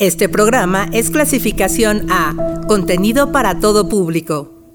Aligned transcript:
Este 0.00 0.28
programa 0.28 0.88
es 0.92 1.10
clasificación 1.10 2.06
A, 2.08 2.32
contenido 2.68 3.32
para 3.32 3.58
todo 3.58 3.88
público. 3.88 4.72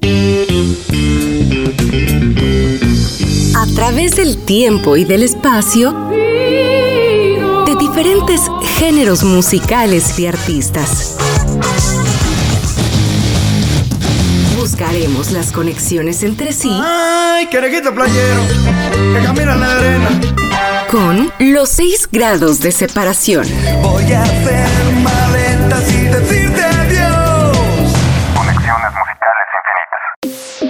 A 3.55 3.65
través 3.73 4.17
del 4.17 4.43
tiempo 4.43 4.97
y 4.97 5.05
del 5.05 5.23
espacio, 5.23 5.93
de 6.11 7.75
diferentes 7.79 8.41
géneros 8.79 9.23
musicales 9.23 10.19
y 10.19 10.25
artistas. 10.25 11.15
Buscaremos 14.57 15.31
las 15.31 15.53
conexiones 15.53 16.21
entre 16.23 16.51
sí. 16.51 16.69
¡Ay, 16.69 17.47
querejito 17.47 17.95
playero! 17.95 18.41
Que 19.13 19.23
camina 19.23 19.53
en 19.53 19.59
la 19.61 19.71
arena. 19.77 20.09
Con 20.93 21.31
los 21.39 21.69
seis 21.69 22.07
grados 22.11 22.59
de 22.59 22.71
separación. 22.71 23.47
Voy 23.81 24.13
a 24.13 24.21
hacer 24.21 24.93
maletas 25.01 25.91
y 25.91 26.01
decirte 26.03 26.61
adiós. 26.61 27.57
Conexiones 28.37 28.91
musicales 28.93 29.47
infinitas. 29.57 30.63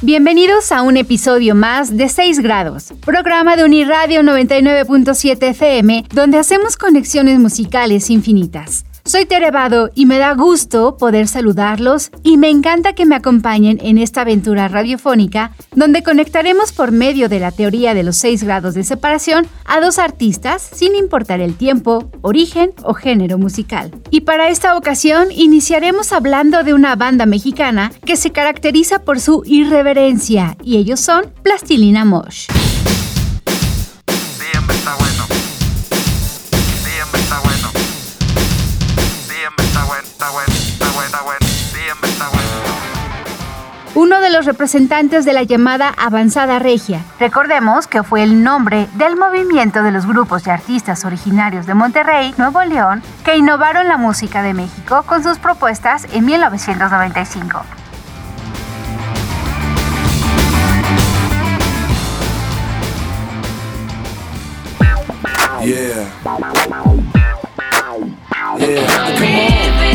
Bienvenidos 0.00 0.72
a 0.72 0.80
un 0.80 0.96
episodio 0.96 1.54
más 1.54 1.94
de 1.94 2.08
6 2.08 2.40
grados, 2.40 2.94
programa 3.04 3.56
de 3.56 3.64
Uniradio 3.64 4.22
99.7 4.22 5.50
FM, 5.50 6.06
donde 6.14 6.38
hacemos 6.38 6.78
conexiones 6.78 7.38
musicales 7.40 8.08
infinitas. 8.08 8.86
Soy 9.06 9.24
Terevado 9.24 9.92
y 9.94 10.04
me 10.04 10.18
da 10.18 10.34
gusto 10.34 10.96
poder 10.96 11.28
saludarlos 11.28 12.10
y 12.24 12.38
me 12.38 12.50
encanta 12.50 12.92
que 12.92 13.06
me 13.06 13.14
acompañen 13.14 13.78
en 13.80 13.98
esta 13.98 14.22
aventura 14.22 14.66
radiofónica 14.66 15.52
donde 15.76 16.02
conectaremos 16.02 16.72
por 16.72 16.90
medio 16.90 17.28
de 17.28 17.38
la 17.38 17.52
teoría 17.52 17.94
de 17.94 18.02
los 18.02 18.16
6 18.16 18.42
grados 18.42 18.74
de 18.74 18.82
separación 18.82 19.46
a 19.64 19.80
dos 19.80 20.00
artistas 20.00 20.60
sin 20.60 20.96
importar 20.96 21.40
el 21.40 21.54
tiempo, 21.54 22.10
origen 22.22 22.72
o 22.82 22.94
género 22.94 23.38
musical. 23.38 23.92
Y 24.10 24.22
para 24.22 24.48
esta 24.48 24.76
ocasión 24.76 25.28
iniciaremos 25.30 26.12
hablando 26.12 26.64
de 26.64 26.74
una 26.74 26.96
banda 26.96 27.26
mexicana 27.26 27.92
que 28.04 28.16
se 28.16 28.32
caracteriza 28.32 29.04
por 29.04 29.20
su 29.20 29.44
irreverencia 29.46 30.56
y 30.64 30.78
ellos 30.78 30.98
son 30.98 31.32
Plastilina 31.44 32.04
Mosh. 32.04 32.48
Uno 43.96 44.20
de 44.20 44.28
los 44.28 44.44
representantes 44.44 45.24
de 45.24 45.32
la 45.32 45.42
llamada 45.42 45.94
Avanzada 45.96 46.58
Regia. 46.58 47.00
Recordemos 47.18 47.86
que 47.86 48.02
fue 48.02 48.22
el 48.22 48.44
nombre 48.44 48.88
del 48.92 49.16
movimiento 49.16 49.82
de 49.82 49.90
los 49.90 50.06
grupos 50.06 50.44
de 50.44 50.50
artistas 50.50 51.06
originarios 51.06 51.64
de 51.64 51.72
Monterrey, 51.72 52.34
Nuevo 52.36 52.62
León, 52.62 53.02
que 53.24 53.38
innovaron 53.38 53.88
la 53.88 53.96
música 53.96 54.42
de 54.42 54.52
México 54.52 55.02
con 55.06 55.22
sus 55.22 55.38
propuestas 55.38 56.06
en 56.12 56.26
1995. 56.26 57.62
Yeah. 65.64 66.06
Yeah. 68.58 69.85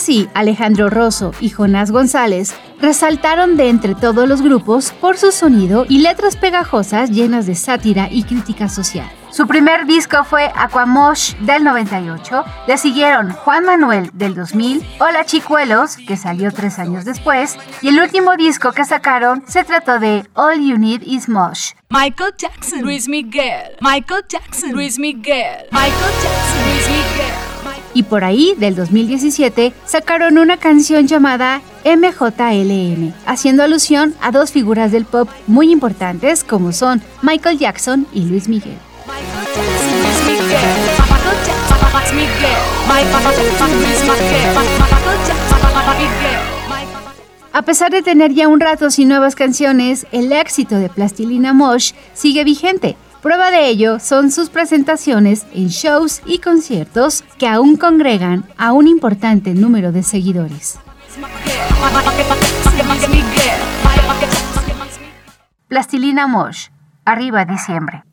Así, 0.00 0.30
Alejandro 0.32 0.88
Rosso 0.88 1.32
y 1.40 1.50
Jonás 1.50 1.90
González 1.90 2.54
resaltaron 2.80 3.58
de 3.58 3.68
entre 3.68 3.94
todos 3.94 4.26
los 4.26 4.40
grupos 4.40 4.92
por 4.92 5.18
su 5.18 5.30
sonido 5.30 5.84
y 5.90 5.98
letras 5.98 6.36
pegajosas 6.36 7.10
llenas 7.10 7.44
de 7.44 7.54
sátira 7.54 8.08
y 8.10 8.22
crítica 8.22 8.70
social. 8.70 9.10
Su 9.30 9.46
primer 9.46 9.84
disco 9.84 10.24
fue 10.24 10.50
Aquamosh 10.56 11.34
del 11.40 11.64
98, 11.64 12.44
le 12.66 12.78
siguieron 12.78 13.32
Juan 13.32 13.66
Manuel 13.66 14.10
del 14.14 14.34
2000, 14.34 14.82
Hola 15.00 15.26
Chicuelos, 15.26 15.98
que 15.98 16.16
salió 16.16 16.50
tres 16.50 16.78
años 16.78 17.04
después, 17.04 17.58
y 17.82 17.88
el 17.88 18.00
último 18.00 18.38
disco 18.38 18.72
que 18.72 18.86
sacaron 18.86 19.44
se 19.46 19.64
trató 19.64 19.98
de 19.98 20.26
All 20.32 20.66
You 20.66 20.78
Need 20.78 21.02
Is 21.02 21.28
Mosh, 21.28 21.72
Michael 21.90 22.32
Jackson, 22.38 22.80
Luis 22.80 23.06
Miguel. 23.06 23.76
Michael 23.82 24.24
Jackson, 24.26 24.72
Luis 24.72 24.98
Miguel. 24.98 25.66
Michael 25.70 26.14
Jackson, 26.22 26.72
Luis 26.72 26.88
Miguel. 26.88 27.49
Y 27.94 28.04
por 28.04 28.24
ahí, 28.24 28.54
del 28.58 28.74
2017, 28.74 29.72
sacaron 29.84 30.38
una 30.38 30.56
canción 30.56 31.06
llamada 31.06 31.62
MJLM, 31.84 33.12
haciendo 33.26 33.62
alusión 33.62 34.14
a 34.20 34.30
dos 34.30 34.52
figuras 34.52 34.92
del 34.92 35.04
pop 35.04 35.28
muy 35.46 35.70
importantes 35.70 36.44
como 36.44 36.72
son 36.72 37.02
Michael 37.22 37.58
Jackson 37.58 38.06
y 38.12 38.26
Luis 38.26 38.48
Miguel. 38.48 38.78
A 47.52 47.62
pesar 47.62 47.90
de 47.90 48.02
tener 48.02 48.32
ya 48.32 48.46
un 48.46 48.60
rato 48.60 48.90
sin 48.90 49.08
nuevas 49.08 49.34
canciones, 49.34 50.06
el 50.12 50.32
éxito 50.32 50.76
de 50.76 50.88
Plastilina 50.88 51.52
Mosh 51.52 51.92
sigue 52.14 52.44
vigente. 52.44 52.96
Prueba 53.22 53.50
de 53.50 53.68
ello 53.68 53.98
son 54.00 54.30
sus 54.30 54.48
presentaciones 54.48 55.46
en 55.52 55.68
shows 55.68 56.22
y 56.24 56.38
conciertos 56.38 57.22
que 57.38 57.46
aún 57.46 57.76
congregan 57.76 58.44
a 58.56 58.72
un 58.72 58.86
importante 58.86 59.52
número 59.52 59.92
de 59.92 60.02
seguidores. 60.02 60.78
Plastilina 65.68 66.26
Mosh, 66.26 66.68
arriba 67.04 67.44
diciembre. 67.44 68.04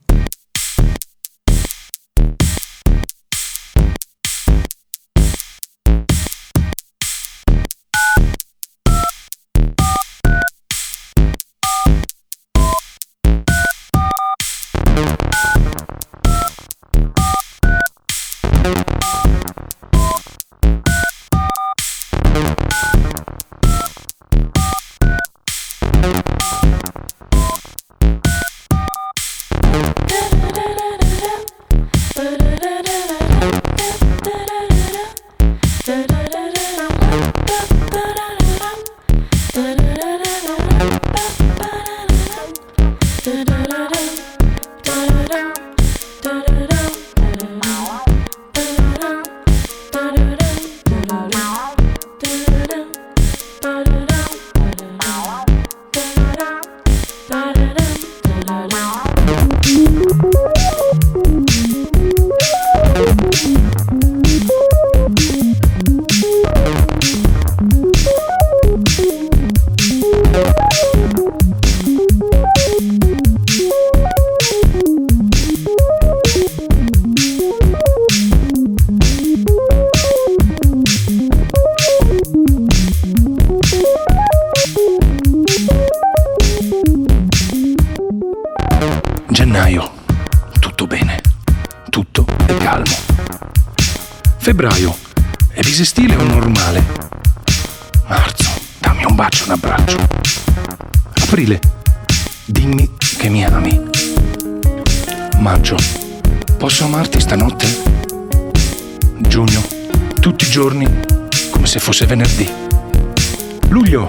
Luglio, 113.78 114.08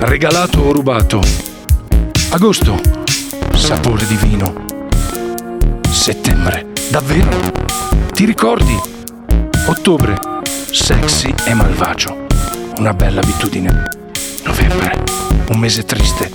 regalato 0.00 0.62
o 0.62 0.72
rubato. 0.72 1.22
Agosto, 2.30 2.76
sapore 3.54 4.04
di 4.04 4.16
vino. 4.16 4.66
Settembre, 5.88 6.72
davvero? 6.90 7.30
Ti 8.12 8.24
ricordi? 8.24 8.76
Ottobre, 9.66 10.18
sexy 10.42 11.32
e 11.44 11.54
malvagio. 11.54 12.26
Una 12.78 12.92
bella 12.94 13.20
abitudine. 13.20 13.90
Novembre, 14.42 15.04
un 15.50 15.58
mese 15.60 15.84
triste, 15.84 16.28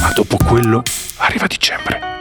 ma 0.00 0.10
dopo 0.14 0.38
quello 0.38 0.82
arriva 1.18 1.46
dicembre. 1.46 2.17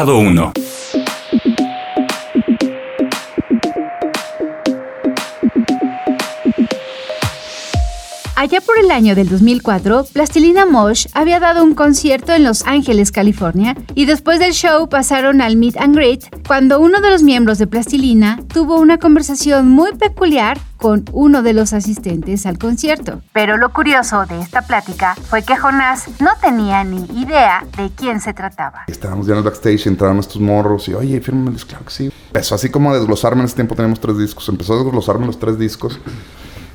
Grado 0.00 0.16
1. 0.16 0.69
Allá 8.40 8.62
por 8.62 8.78
el 8.78 8.90
año 8.90 9.14
del 9.14 9.28
2004, 9.28 10.06
Plastilina 10.14 10.64
Mosh 10.64 11.08
había 11.12 11.38
dado 11.40 11.62
un 11.62 11.74
concierto 11.74 12.32
en 12.32 12.42
Los 12.42 12.64
Ángeles, 12.64 13.12
California, 13.12 13.76
y 13.94 14.06
después 14.06 14.38
del 14.38 14.54
show 14.54 14.88
pasaron 14.88 15.42
al 15.42 15.56
meet 15.56 15.76
and 15.76 15.94
greet, 15.94 16.24
cuando 16.46 16.80
uno 16.80 17.02
de 17.02 17.10
los 17.10 17.22
miembros 17.22 17.58
de 17.58 17.66
Plastilina 17.66 18.38
tuvo 18.50 18.80
una 18.80 18.96
conversación 18.96 19.68
muy 19.68 19.92
peculiar 19.92 20.58
con 20.78 21.04
uno 21.12 21.42
de 21.42 21.52
los 21.52 21.74
asistentes 21.74 22.46
al 22.46 22.56
concierto. 22.56 23.20
Pero 23.34 23.58
lo 23.58 23.74
curioso 23.74 24.24
de 24.24 24.40
esta 24.40 24.62
plática 24.62 25.16
fue 25.28 25.42
que 25.42 25.58
Jonás 25.58 26.06
no 26.18 26.30
tenía 26.40 26.82
ni 26.82 27.04
idea 27.20 27.66
de 27.76 27.90
quién 27.94 28.22
se 28.22 28.32
trataba. 28.32 28.84
Estábamos 28.86 29.26
ya 29.26 29.34
en 29.34 29.40
el 29.40 29.44
backstage 29.44 29.86
entraron 29.86 30.18
estos 30.18 30.40
morros 30.40 30.88
y, 30.88 30.94
oye, 30.94 31.20
fírmame, 31.20 31.54
claro 31.58 31.84
que 31.84 31.90
sí. 31.90 32.12
Empezó 32.28 32.54
así 32.54 32.70
como 32.70 32.90
a 32.90 32.94
desglosarme, 32.94 33.42
en 33.42 33.48
ese 33.48 33.56
tiempo 33.56 33.74
teníamos 33.74 34.00
tres 34.00 34.16
discos, 34.16 34.48
empezó 34.48 34.72
a 34.72 34.82
desglosarme 34.82 35.26
los 35.26 35.38
tres 35.38 35.58
discos. 35.58 36.00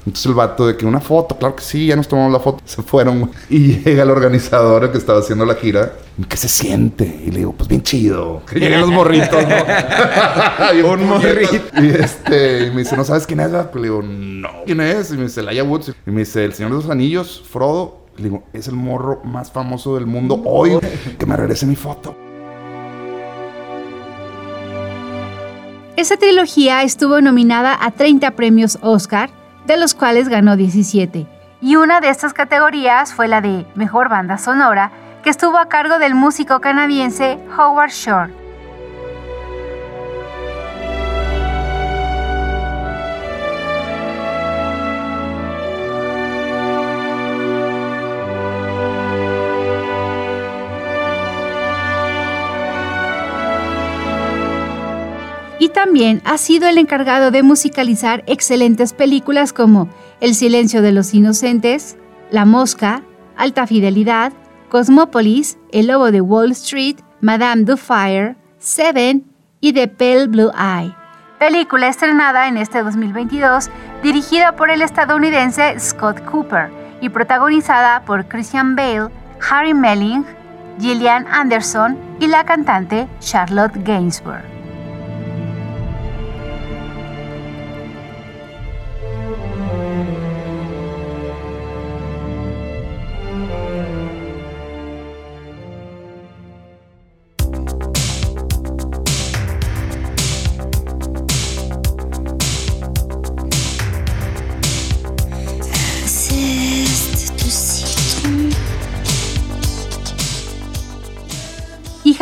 Entonces 0.06 0.26
el 0.28 0.34
vato 0.36 0.68
de 0.68 0.78
que 0.78 0.86
una 0.86 1.00
foto, 1.00 1.36
claro 1.36 1.56
que 1.56 1.64
sí, 1.64 1.88
ya 1.88 1.96
nos 1.96 2.08
tomamos 2.08 2.32
la 2.32 2.40
foto. 2.40 2.62
Se 2.66 2.84
fueron. 2.84 3.32
Y 3.50 3.78
llega 3.80 4.04
el 4.04 4.12
organizador 4.12 4.84
el 4.84 4.92
que 4.92 5.00
estaba 5.00 5.20
haciendo 5.20 5.46
la 5.46 5.56
gira. 5.56 5.94
¿Qué 6.30 6.38
se 6.38 6.48
siente? 6.48 7.24
Y 7.26 7.32
le 7.32 7.40
digo, 7.40 7.54
pues 7.54 7.68
bien 7.68 7.82
chido. 7.82 8.44
Que 8.48 8.60
lleguen 8.60 8.82
los 8.82 8.92
morritos, 8.92 9.44
¿no? 9.48 10.90
Un 10.92 11.08
morrito. 11.08 11.82
Y 11.82 11.88
este, 11.88 12.68
y 12.68 12.72
me 12.72 12.84
dice, 12.84 12.96
¿no 12.96 13.04
sabes 13.04 13.26
quién 13.26 13.40
es? 13.40 13.52
Le 13.52 13.82
digo, 13.82 14.02
no. 14.04 14.50
¿Quién 14.66 14.80
es? 14.82 15.12
Y 15.12 15.18
me 15.18 15.24
dice, 15.24 15.42
Laia 15.42 15.64
Woods. 15.64 15.94
Y 16.06 16.12
me 16.12 16.20
dice, 16.20 16.46
el 16.46 16.54
Señor 16.54 16.72
de 16.72 16.78
los 16.78 16.90
Anillos, 16.90 17.44
Frodo. 17.50 18.06
Le 18.18 18.26
digo, 18.26 18.44
es 18.54 18.68
el 18.68 18.76
morro 18.76 19.22
más 19.24 19.52
famoso 19.52 19.96
del 19.96 20.06
mundo 20.06 20.42
hoy. 20.46 20.78
Que 21.18 21.26
me 21.26 21.36
regrese 21.36 21.66
mi 21.66 21.76
foto. 21.76 22.16
Esa 25.98 26.18
trilogía 26.18 26.84
estuvo 26.84 27.22
nominada 27.22 27.78
a 27.80 27.92
30 27.92 28.32
premios 28.32 28.78
Oscar, 28.82 29.30
de 29.66 29.78
los 29.78 29.94
cuales 29.94 30.30
ganó 30.30 30.56
17. 30.56 31.28
Y 31.62 31.76
una 31.76 32.02
de 32.02 32.10
estas 32.10 32.34
categorías 32.34 33.14
fue 33.14 33.28
la 33.28 33.42
de 33.42 33.66
Mejor 33.76 34.10
Banda 34.10 34.38
Sonora, 34.38 34.92
que 35.24 35.30
estuvo 35.30 35.58
a 35.58 35.70
cargo 35.70 35.98
del 35.98 36.14
músico 36.14 36.62
canadiense 36.62 37.40
Howard 37.58 37.92
Shore. 37.92 38.45
También 55.76 56.22
ha 56.24 56.38
sido 56.38 56.70
el 56.70 56.78
encargado 56.78 57.32
de 57.32 57.44
musicalizar 57.44 58.24
excelentes 58.28 58.94
películas 58.94 59.52
como 59.52 59.90
El 60.22 60.34
silencio 60.34 60.82
de 60.82 60.94
los 60.94 61.14
inocentes, 61.14 61.98
La 62.32 62.46
mosca, 62.46 63.02
Alta 63.36 63.68
Fidelidad, 63.68 64.32
Cosmópolis, 64.70 65.58
El 65.74 65.88
lobo 65.88 66.12
de 66.12 66.22
Wall 66.22 66.52
Street, 66.52 66.96
Madame 67.20 67.64
du 67.64 67.76
Fire, 67.76 68.38
Seven 68.58 69.26
y 69.60 69.74
The 69.74 69.90
Pale 69.90 70.28
Blue 70.28 70.52
Eye. 70.58 70.96
Película 71.40 71.90
estrenada 71.90 72.48
en 72.48 72.56
este 72.56 72.82
2022, 72.82 73.70
dirigida 74.02 74.56
por 74.56 74.70
el 74.70 74.82
estadounidense 74.82 75.78
Scott 75.78 76.24
Cooper 76.24 76.70
y 77.02 77.10
protagonizada 77.10 78.02
por 78.06 78.26
Christian 78.30 78.78
Bale, 78.78 79.10
Harry 79.50 79.74
Melling, 79.74 80.26
Gillian 80.80 81.28
Anderson 81.28 81.98
y 82.22 82.28
la 82.28 82.46
cantante 82.46 83.10
Charlotte 83.20 83.76
Gainsbourg. 83.84 84.55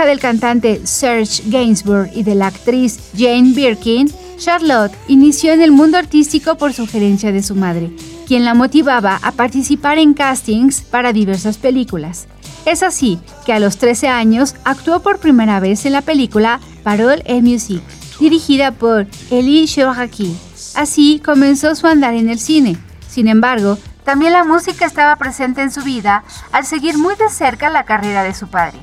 Del 0.05 0.19
cantante 0.19 0.85
Serge 0.85 1.43
Gainsbourg 1.45 2.11
y 2.13 2.23
de 2.23 2.35
la 2.35 2.47
actriz 2.47 2.99
Jane 3.17 3.53
Birkin, 3.53 4.11
Charlotte 4.37 4.91
inició 5.07 5.53
en 5.53 5.61
el 5.61 5.71
mundo 5.71 5.97
artístico 5.97 6.55
por 6.55 6.73
sugerencia 6.73 7.31
de 7.31 7.41
su 7.41 7.55
madre, 7.55 7.89
quien 8.27 8.43
la 8.43 8.53
motivaba 8.53 9.19
a 9.23 9.31
participar 9.31 9.99
en 9.99 10.13
castings 10.13 10.81
para 10.81 11.13
diversas 11.13 11.57
películas. 11.57 12.27
Es 12.65 12.83
así 12.83 13.17
que 13.45 13.53
a 13.53 13.59
los 13.59 13.77
13 13.77 14.09
años 14.09 14.55
actuó 14.65 14.99
por 14.99 15.19
primera 15.19 15.61
vez 15.61 15.85
en 15.85 15.93
la 15.93 16.01
película 16.01 16.59
Parole 16.83 17.23
et 17.25 17.41
Musique, 17.41 17.85
dirigida 18.19 18.71
por 18.71 19.07
Elie 19.31 19.67
Chouraki. 19.67 20.35
Así 20.75 21.21
comenzó 21.23 21.75
su 21.75 21.87
andar 21.87 22.13
en 22.13 22.29
el 22.29 22.39
cine. 22.39 22.77
Sin 23.07 23.29
embargo, 23.29 23.77
También 24.03 24.33
la 24.33 24.43
música 24.43 24.85
estaba 24.85 25.15
presente 25.15 25.61
en 25.61 25.71
su 25.71 25.81
vida 25.81 26.25
al 26.51 26.65
seguir 26.65 26.97
muy 26.97 27.15
de 27.15 27.29
cerca 27.29 27.69
la 27.69 27.85
carrera 27.85 28.23
de 28.23 28.33
su 28.33 28.47
padre. 28.47 28.79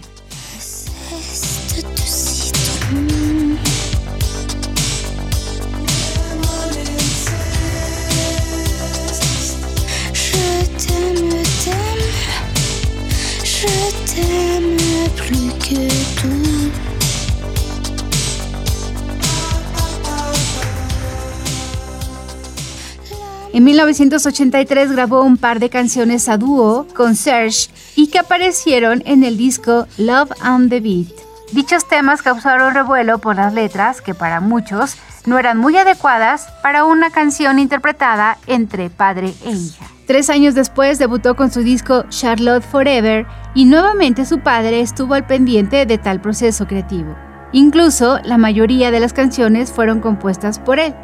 En 23.52 23.64
1983 23.64 24.92
grabó 24.92 25.22
un 25.22 25.36
par 25.36 25.58
de 25.58 25.70
canciones 25.70 26.28
a 26.28 26.38
dúo 26.38 26.86
con 26.94 27.16
Serge 27.16 27.68
y 27.96 28.06
que 28.06 28.18
aparecieron 28.18 29.02
en 29.06 29.24
el 29.24 29.36
disco 29.36 29.86
Love 29.98 30.30
on 30.44 30.68
the 30.68 30.80
Beat. 30.80 31.08
Dichos 31.52 31.88
temas 31.88 32.22
causaron 32.22 32.74
revuelo 32.74 33.18
por 33.18 33.36
las 33.36 33.52
letras 33.52 34.00
que 34.00 34.14
para 34.14 34.40
muchos 34.40 34.96
no 35.26 35.38
eran 35.38 35.58
muy 35.58 35.76
adecuadas 35.76 36.46
para 36.62 36.84
una 36.84 37.10
canción 37.10 37.58
interpretada 37.58 38.38
entre 38.46 38.88
padre 38.88 39.34
e 39.44 39.50
hija. 39.50 39.99
Tres 40.10 40.28
años 40.28 40.56
después 40.56 40.98
debutó 40.98 41.36
con 41.36 41.52
su 41.52 41.60
disco 41.60 42.02
Charlotte 42.08 42.64
Forever 42.64 43.28
y 43.54 43.64
nuevamente 43.64 44.24
su 44.24 44.40
padre 44.40 44.80
estuvo 44.80 45.14
al 45.14 45.24
pendiente 45.24 45.86
de 45.86 45.98
tal 45.98 46.20
proceso 46.20 46.66
creativo. 46.66 47.14
Incluso 47.52 48.18
la 48.24 48.36
mayoría 48.36 48.90
de 48.90 48.98
las 48.98 49.12
canciones 49.12 49.70
fueron 49.70 50.00
compuestas 50.00 50.58
por 50.58 50.80
él. 50.80 50.96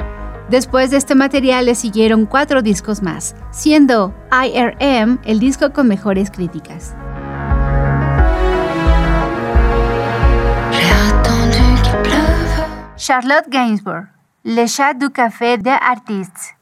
Después 0.49 0.91
de 0.91 0.97
este 0.97 1.15
material 1.15 1.67
le 1.67 1.75
siguieron 1.75 2.25
cuatro 2.25 2.61
discos 2.61 3.01
más, 3.01 3.33
siendo 3.49 4.13
IRM 4.29 5.19
el 5.23 5.39
disco 5.39 5.71
con 5.71 5.87
mejores 5.87 6.29
críticas. 6.29 6.93
Charlotte 12.97 13.47
Gainsbourg, 13.47 14.09
Le 14.43 14.67
Chat 14.67 14.97
du 14.97 15.11
Café 15.11 15.57
des 15.57 15.77
Artistes. 15.81 16.56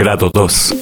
Grado 0.00 0.30
2. 0.32 0.74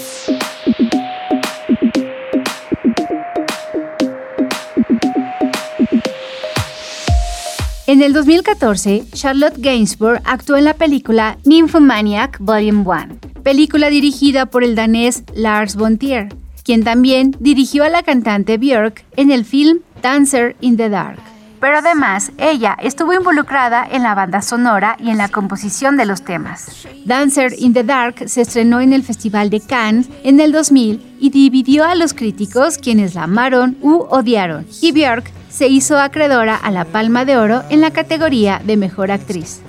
En 7.89 8.01
el 8.01 8.13
2014, 8.13 9.07
Charlotte 9.13 9.57
Gainsbourg 9.59 10.21
actuó 10.25 10.57
en 10.57 10.67
la 10.67 10.75
película 10.75 11.37
Nymphomaniac 11.45 12.39
Volume 12.39 12.85
1, 12.87 13.19
película 13.43 13.91
dirigida 13.91 14.47
por 14.47 14.63
el 14.63 14.77
danés 14.77 15.25
Lars 15.35 15.75
von 15.75 15.99
Trier, 15.99 16.29
quien 16.63 16.85
también 16.85 17.35
dirigió 17.41 17.83
a 17.83 17.89
la 17.89 18.05
cantante 18.05 18.57
Björk 18.57 19.05
en 19.17 19.33
el 19.33 19.45
film 19.45 19.81
Dancer 20.01 20.55
in 20.61 20.77
the 20.77 20.89
Dark. 20.89 21.19
Pero 21.61 21.79
además, 21.79 22.33
ella 22.39 22.77
estuvo 22.81 23.13
involucrada 23.13 23.87
en 23.91 24.03
la 24.03 24.15
banda 24.15 24.43
sonora 24.43 24.97
y 25.01 25.11
en 25.11 25.19
la 25.19 25.29
composición 25.29 25.97
de 25.97 26.07
los 26.07 26.23
temas. 26.23 26.87
Dancer 27.05 27.53
in 27.59 27.73
the 27.73 27.85
Dark 27.85 28.29
se 28.29 28.43
estrenó 28.43 28.81
en 28.81 28.93
el 28.93 29.03
Festival 29.03 29.51
de 29.51 29.61
Cannes 29.61 30.09
en 30.23 30.41
el 30.41 30.53
2000 30.53 31.17
y 31.21 31.31
dividió 31.31 31.85
a 31.85 31.95
los 31.95 32.15
críticos 32.15 32.79
quienes 32.79 33.15
la 33.15 33.25
amaron 33.25 33.77
u 33.81 34.07
odiaron, 34.11 34.67
y 34.81 34.93
Björk 34.93 35.33
se 35.49 35.69
hizo 35.69 35.99
acreedora 35.99 36.57
a 36.57 36.71
la 36.71 36.85
Palma 36.85 37.25
de 37.25 37.37
Oro 37.37 37.63
en 37.71 37.81
la 37.81 37.91
categoría 37.91 38.61
de 38.65 38.77
Mejor 38.77 39.11
Actriz. 39.11 39.61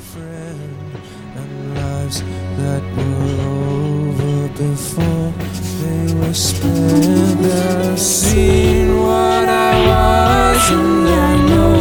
seen 7.96 8.98
what 9.02 9.50
I 9.50 9.88
was 9.88 10.72
and 10.72 11.08
I 11.10 11.48
know 11.48 11.79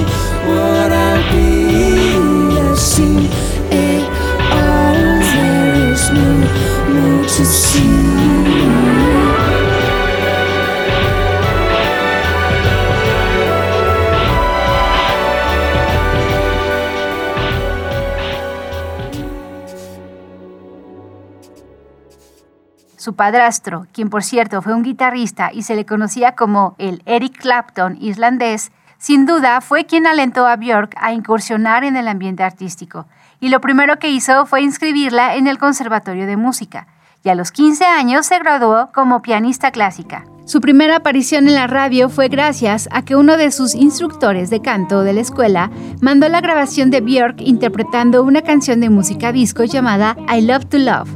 Su 23.09 23.14
padrastro, 23.14 23.87
quien 23.93 24.11
por 24.11 24.23
cierto 24.23 24.61
fue 24.61 24.75
un 24.75 24.83
guitarrista 24.83 25.50
y 25.50 25.62
se 25.62 25.75
le 25.76 25.87
conocía 25.87 26.35
como 26.35 26.75
el 26.76 27.02
Eric 27.07 27.38
Clapton 27.38 27.97
islandés, 28.00 28.71
sin 28.99 29.26
duda 29.26 29.61
fue 29.61 29.87
quien 29.87 30.07
alentó 30.07 30.47
a 30.47 30.57
Björk 30.57 30.95
a 30.99 31.12
incursionar 31.12 31.85
en 31.85 31.97
el 31.97 32.09
ambiente 32.09 32.43
artístico, 32.43 33.07
y 33.40 33.49
lo 33.49 33.61
primero 33.61 33.99
que 33.99 34.11
hizo 34.11 34.47
fue 34.47 34.62
inscribirla 34.62 35.37
en 35.37 35.47
el 35.47 35.59
Conservatorio 35.59 36.26
de 36.26 36.37
Música, 36.37 36.88
y 37.25 37.28
a 37.28 37.35
los 37.35 37.52
15 37.52 37.85
años 37.85 38.26
se 38.26 38.38
graduó 38.38 38.90
como 38.93 39.23
pianista 39.23 39.71
clásica. 39.71 40.25
Su 40.49 40.61
primera 40.62 40.97
aparición 40.97 41.47
en 41.47 41.55
la 41.55 41.67
radio 41.67 42.09
fue 42.09 42.28
gracias 42.28 42.88
a 42.90 43.02
que 43.02 43.14
uno 43.17 43.37
de 43.37 43.50
sus 43.50 43.75
instructores 43.75 44.49
de 44.49 44.62
canto 44.62 45.02
de 45.02 45.12
la 45.12 45.21
escuela 45.21 45.71
mandó 46.00 46.26
la 46.31 46.40
grabación 46.40 46.90
de 46.90 47.02
Björk 47.02 47.43
interpretando 47.43 48.23
una 48.23 48.40
canción 48.40 48.81
de 48.81 48.88
música 48.88 49.31
disco 49.31 49.64
llamada 49.64 50.17
I 50.35 50.40
Love 50.40 50.64
to 50.67 50.78
Love. 50.78 51.11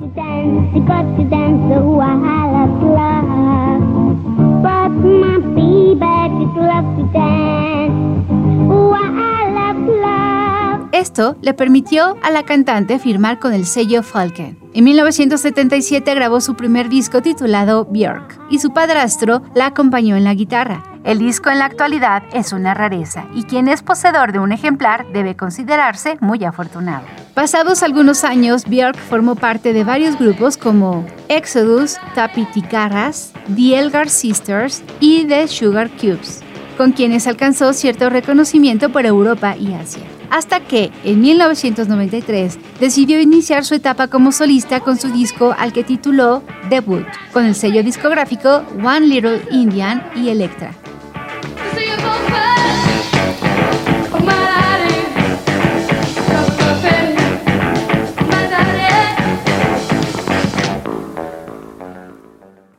Esto 11.02 11.36
le 11.42 11.52
permitió 11.52 12.16
a 12.22 12.30
la 12.30 12.44
cantante 12.44 13.00
firmar 13.00 13.40
con 13.40 13.52
el 13.52 13.66
sello 13.66 14.04
Falcon. 14.04 14.56
En 14.72 14.84
1977 14.84 16.14
grabó 16.14 16.40
su 16.40 16.54
primer 16.54 16.88
disco 16.88 17.20
titulado 17.20 17.86
Björk 17.86 18.38
y 18.50 18.60
su 18.60 18.72
padrastro 18.72 19.42
la 19.52 19.66
acompañó 19.66 20.14
en 20.14 20.22
la 20.22 20.34
guitarra. 20.34 20.84
El 21.02 21.18
disco 21.18 21.50
en 21.50 21.58
la 21.58 21.64
actualidad 21.64 22.22
es 22.32 22.52
una 22.52 22.72
rareza 22.72 23.26
y 23.34 23.42
quien 23.42 23.66
es 23.66 23.82
poseedor 23.82 24.30
de 24.30 24.38
un 24.38 24.52
ejemplar 24.52 25.04
debe 25.12 25.34
considerarse 25.34 26.18
muy 26.20 26.44
afortunado. 26.44 27.02
Pasados 27.34 27.82
algunos 27.82 28.22
años, 28.22 28.64
Björk 28.66 28.96
formó 28.96 29.34
parte 29.34 29.72
de 29.72 29.82
varios 29.82 30.16
grupos 30.16 30.56
como 30.56 31.04
Exodus, 31.28 31.96
Tapiticarras, 32.14 33.32
The 33.52 33.76
Elgar 33.76 34.08
Sisters 34.08 34.84
y 35.00 35.24
The 35.24 35.48
Sugar 35.48 35.90
Cubes, 35.90 36.44
con 36.76 36.92
quienes 36.92 37.26
alcanzó 37.26 37.72
cierto 37.72 38.08
reconocimiento 38.08 38.90
por 38.90 39.04
Europa 39.04 39.56
y 39.56 39.74
Asia 39.74 40.11
hasta 40.32 40.60
que 40.60 40.90
en 41.04 41.20
1993 41.20 42.58
decidió 42.80 43.20
iniciar 43.20 43.66
su 43.66 43.74
etapa 43.74 44.08
como 44.08 44.32
solista 44.32 44.80
con 44.80 44.96
su 44.96 45.12
disco 45.12 45.54
al 45.56 45.74
que 45.74 45.84
tituló 45.84 46.42
Debut, 46.70 47.06
con 47.34 47.44
el 47.44 47.54
sello 47.54 47.82
discográfico 47.82 48.64
One 48.82 49.06
Little 49.06 49.42
Indian 49.50 50.02
y 50.16 50.30
Electra. 50.30 50.72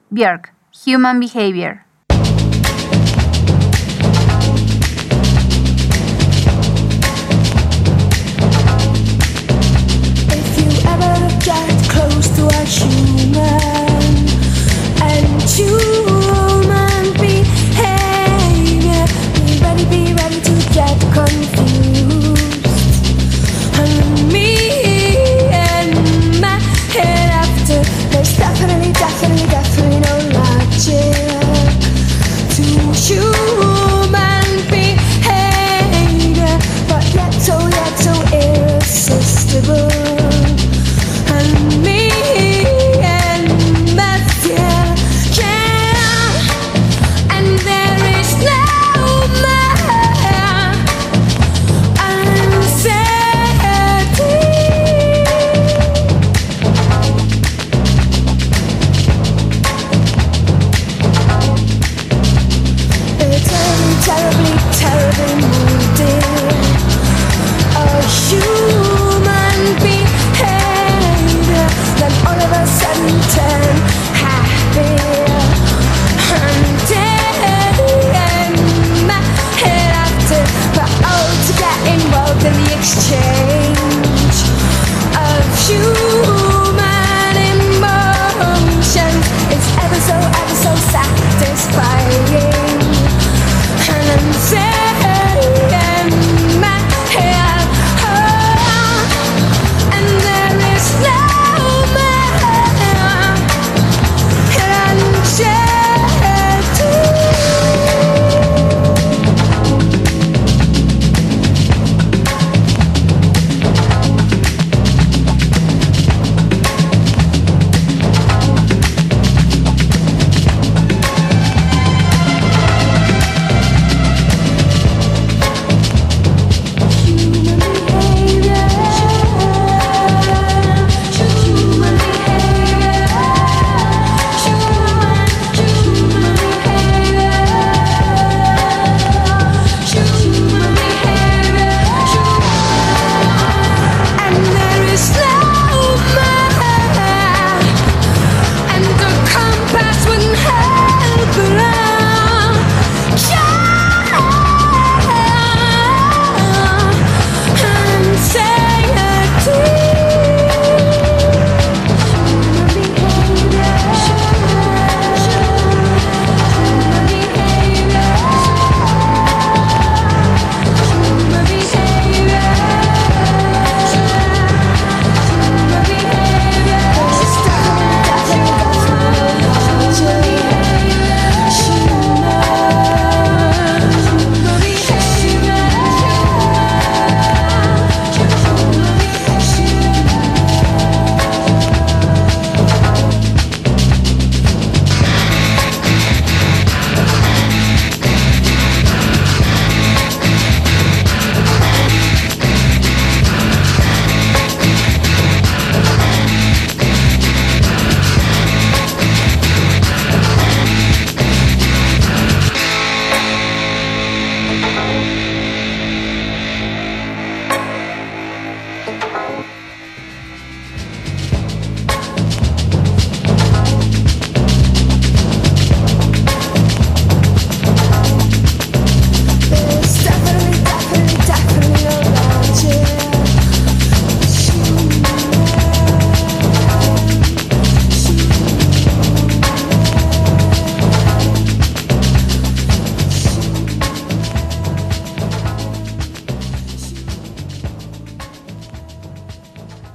Björk, 0.10 0.54
Human 0.86 1.20
Behavior. 1.20 1.83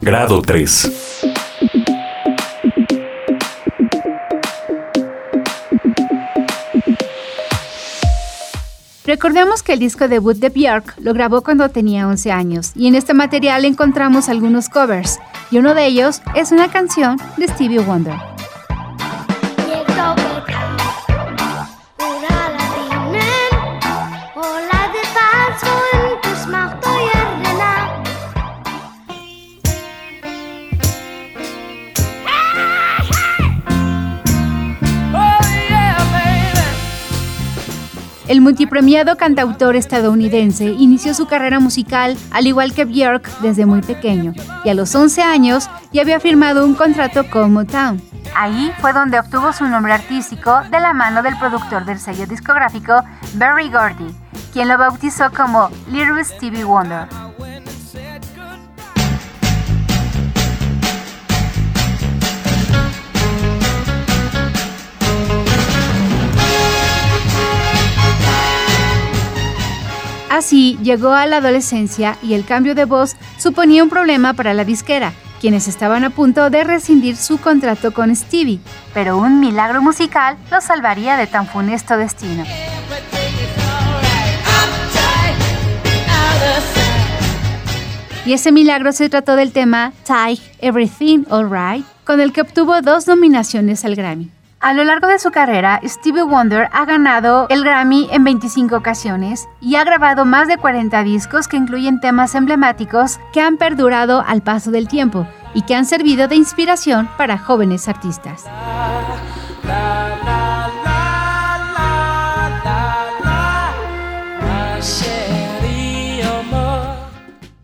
Grado 0.08 0.40
3. 0.40 1.20
Recordemos 9.04 9.62
que 9.62 9.74
el 9.74 9.78
disco 9.78 10.08
debut 10.08 10.38
de 10.38 10.48
Björk 10.48 10.94
lo 11.02 11.12
grabó 11.12 11.42
cuando 11.42 11.68
tenía 11.68 12.08
11 12.08 12.32
años 12.32 12.72
y 12.74 12.86
en 12.86 12.94
este 12.94 13.12
material 13.12 13.66
encontramos 13.66 14.30
algunos 14.30 14.70
covers 14.70 15.18
y 15.50 15.58
uno 15.58 15.74
de 15.74 15.84
ellos 15.84 16.22
es 16.34 16.52
una 16.52 16.70
canción 16.70 17.18
de 17.36 17.46
Stevie 17.46 17.80
Wonder. 17.80 18.37
El 38.28 38.42
multipremiado 38.42 39.16
cantautor 39.16 39.74
estadounidense 39.74 40.66
inició 40.66 41.14
su 41.14 41.26
carrera 41.26 41.60
musical 41.60 42.14
al 42.30 42.46
igual 42.46 42.74
que 42.74 42.84
Björk 42.84 43.26
desde 43.40 43.64
muy 43.64 43.80
pequeño 43.80 44.34
y 44.64 44.68
a 44.68 44.74
los 44.74 44.94
11 44.94 45.22
años 45.22 45.70
ya 45.92 46.02
había 46.02 46.20
firmado 46.20 46.66
un 46.66 46.74
contrato 46.74 47.28
con 47.30 47.54
Motown. 47.54 48.02
Ahí 48.36 48.70
fue 48.82 48.92
donde 48.92 49.18
obtuvo 49.18 49.54
su 49.54 49.66
nombre 49.66 49.94
artístico 49.94 50.60
de 50.70 50.78
la 50.78 50.92
mano 50.92 51.22
del 51.22 51.38
productor 51.38 51.86
del 51.86 51.98
sello 51.98 52.26
discográfico 52.26 53.02
Barry 53.36 53.70
Gordy, 53.70 54.14
quien 54.52 54.68
lo 54.68 54.76
bautizó 54.76 55.32
como 55.32 55.70
Little 55.90 56.22
Stevie 56.22 56.64
Wonder. 56.64 57.08
Así 70.30 70.78
llegó 70.82 71.12
a 71.12 71.26
la 71.26 71.38
adolescencia 71.38 72.18
y 72.22 72.34
el 72.34 72.44
cambio 72.44 72.74
de 72.74 72.84
voz 72.84 73.16
suponía 73.38 73.82
un 73.82 73.88
problema 73.88 74.34
para 74.34 74.52
la 74.52 74.64
disquera, 74.64 75.12
quienes 75.40 75.68
estaban 75.68 76.04
a 76.04 76.10
punto 76.10 76.50
de 76.50 76.64
rescindir 76.64 77.16
su 77.16 77.38
contrato 77.38 77.92
con 77.94 78.14
Stevie, 78.14 78.60
pero 78.92 79.16
un 79.16 79.40
milagro 79.40 79.80
musical 79.80 80.36
lo 80.50 80.60
salvaría 80.60 81.16
de 81.16 81.26
tan 81.26 81.46
funesto 81.46 81.96
destino. 81.96 82.44
Y 88.26 88.34
ese 88.34 88.52
milagro 88.52 88.92
se 88.92 89.08
trató 89.08 89.36
del 89.36 89.52
tema 89.52 89.94
Tie 90.04 90.38
Everything 90.58 91.24
Alright, 91.30 91.86
con 92.04 92.20
el 92.20 92.34
que 92.34 92.42
obtuvo 92.42 92.82
dos 92.82 93.06
nominaciones 93.06 93.86
al 93.86 93.94
Grammy. 93.94 94.30
A 94.60 94.72
lo 94.72 94.82
largo 94.82 95.06
de 95.06 95.20
su 95.20 95.30
carrera, 95.30 95.80
Stevie 95.84 96.24
Wonder 96.24 96.68
ha 96.72 96.84
ganado 96.84 97.46
el 97.48 97.62
Grammy 97.62 98.08
en 98.10 98.24
25 98.24 98.74
ocasiones 98.74 99.48
y 99.60 99.76
ha 99.76 99.84
grabado 99.84 100.24
más 100.24 100.48
de 100.48 100.58
40 100.58 101.04
discos 101.04 101.46
que 101.46 101.56
incluyen 101.56 102.00
temas 102.00 102.34
emblemáticos 102.34 103.20
que 103.32 103.40
han 103.40 103.56
perdurado 103.56 104.24
al 104.26 104.42
paso 104.42 104.72
del 104.72 104.88
tiempo 104.88 105.28
y 105.54 105.62
que 105.62 105.76
han 105.76 105.84
servido 105.84 106.26
de 106.26 106.34
inspiración 106.34 107.08
para 107.16 107.38
jóvenes 107.38 107.86
artistas. 107.86 108.46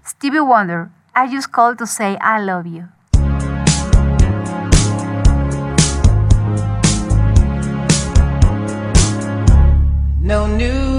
Stevie 0.07 0.41
Wonder, 0.41 0.91
I 1.17 1.27
just 1.29 1.51
called 1.51 1.77
to 1.79 1.87
say 1.87 2.17
I 2.21 2.41
love 2.41 2.67
you. 2.67 2.94
No 10.25 10.47
New 10.47 10.94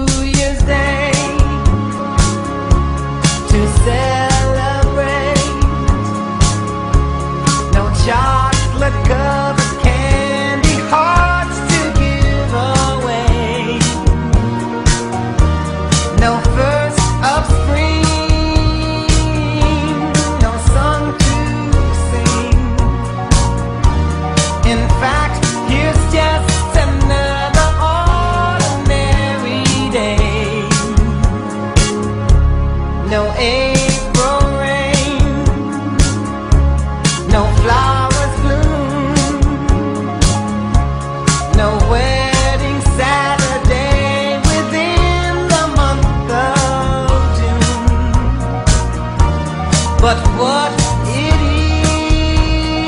But 50.06 50.22
what 50.38 50.72
it 51.18 51.40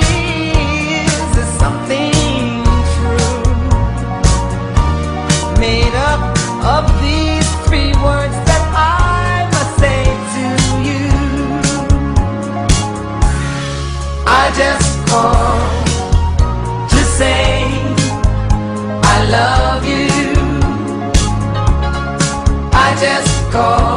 is 0.06 1.38
is 1.44 1.50
something 1.58 2.14
true, 2.94 3.42
made 5.60 5.96
up 5.96 6.22
of 6.64 6.84
these 7.02 7.50
three 7.66 7.94
words 8.06 8.38
that 8.46 8.64
I 8.72 9.50
must 9.50 9.74
say 9.82 10.04
to 10.36 10.46
you. 10.88 11.10
I 14.28 14.52
just 14.62 14.90
called 15.10 15.88
to 16.92 17.02
say 17.18 17.66
I 19.02 19.18
love 19.38 19.84
you. 19.88 20.06
I 22.74 22.88
just 23.02 23.34
called 23.52 23.97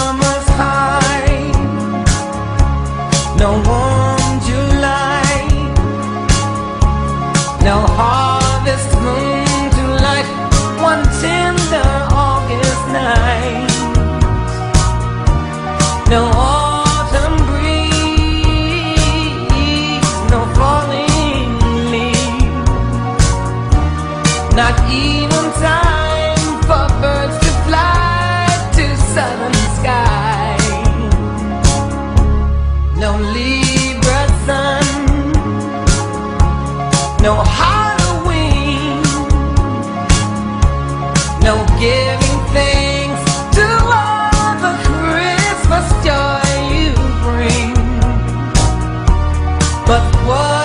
But 49.91 50.15
what 50.25 50.60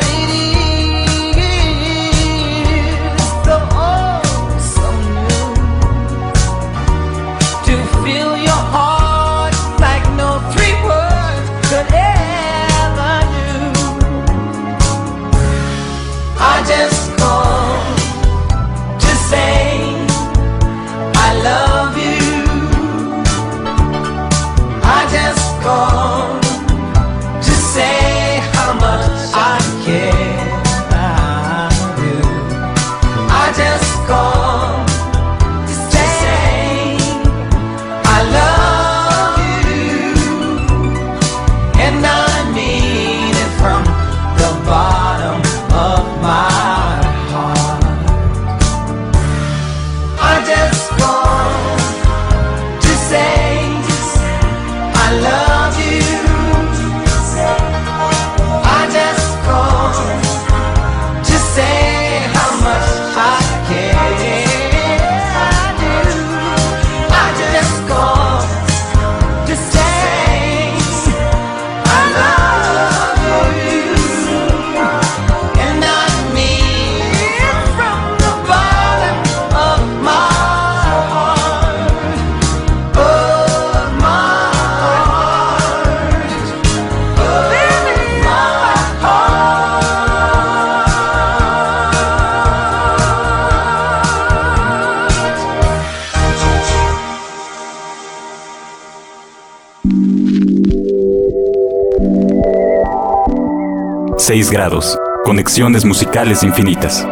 6 104.26 104.50
grados. 104.50 104.98
Conexiones 105.22 105.84
musicales 105.84 106.42
infinitas. 106.42 107.06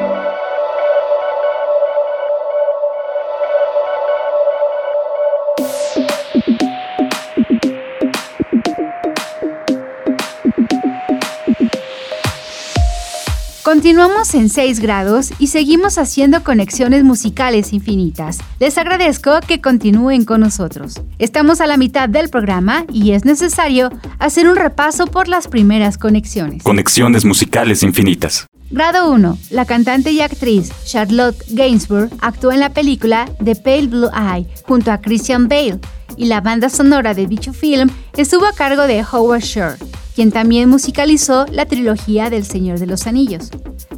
Continuamos 13.85 14.35
en 14.35 14.49
6 14.49 14.81
grados 14.81 15.31
y 15.39 15.49
seguimos 15.49 15.99
haciendo 15.99 16.43
conexiones 16.43 17.05
musicales 17.05 17.75
infinitas. 17.75 18.39
Les 18.59 18.79
agradezco 18.79 19.41
que 19.47 19.61
continúen 19.61 20.25
con 20.25 20.41
nosotros. 20.41 21.03
Estamos 21.19 21.61
a 21.61 21.67
la 21.67 21.77
mitad 21.77 22.09
del 22.09 22.31
programa 22.31 22.87
y 22.91 23.11
es 23.11 23.27
necesario 23.27 23.91
hacer 24.19 24.49
un 24.49 24.57
repaso 24.57 25.07
por 25.07 25.29
las 25.29 25.49
primeras 25.49 25.99
conexiones. 25.99 26.63
Conexiones 26.63 27.27
musicales 27.27 27.83
infinitas. 27.83 28.47
Grado 28.71 29.13
1. 29.13 29.37
La 29.51 29.67
cantante 29.67 30.13
y 30.13 30.23
actriz 30.23 30.73
Charlotte 30.87 31.37
Gainsbourg 31.51 32.09
actuó 32.23 32.53
en 32.53 32.61
la 32.61 32.73
película 32.73 33.27
The 33.45 33.55
Pale 33.55 33.89
Blue 33.89 34.11
Eye 34.17 34.47
junto 34.63 34.93
a 34.93 35.03
Christian 35.03 35.47
Bale 35.47 35.79
y 36.17 36.25
la 36.25 36.41
banda 36.41 36.71
sonora 36.71 37.13
de 37.13 37.27
dicho 37.27 37.53
film 37.53 37.91
estuvo 38.17 38.47
a 38.47 38.55
cargo 38.55 38.87
de 38.87 39.05
Howard 39.13 39.43
Shore 39.43 39.77
quien 40.15 40.31
también 40.31 40.69
musicalizó 40.69 41.47
la 41.51 41.67
trilogía 41.67 42.31
del 42.31 42.45
Señor 42.45 42.79
de 42.79 42.87
los 42.87 43.07
Anillos. 43.07 43.51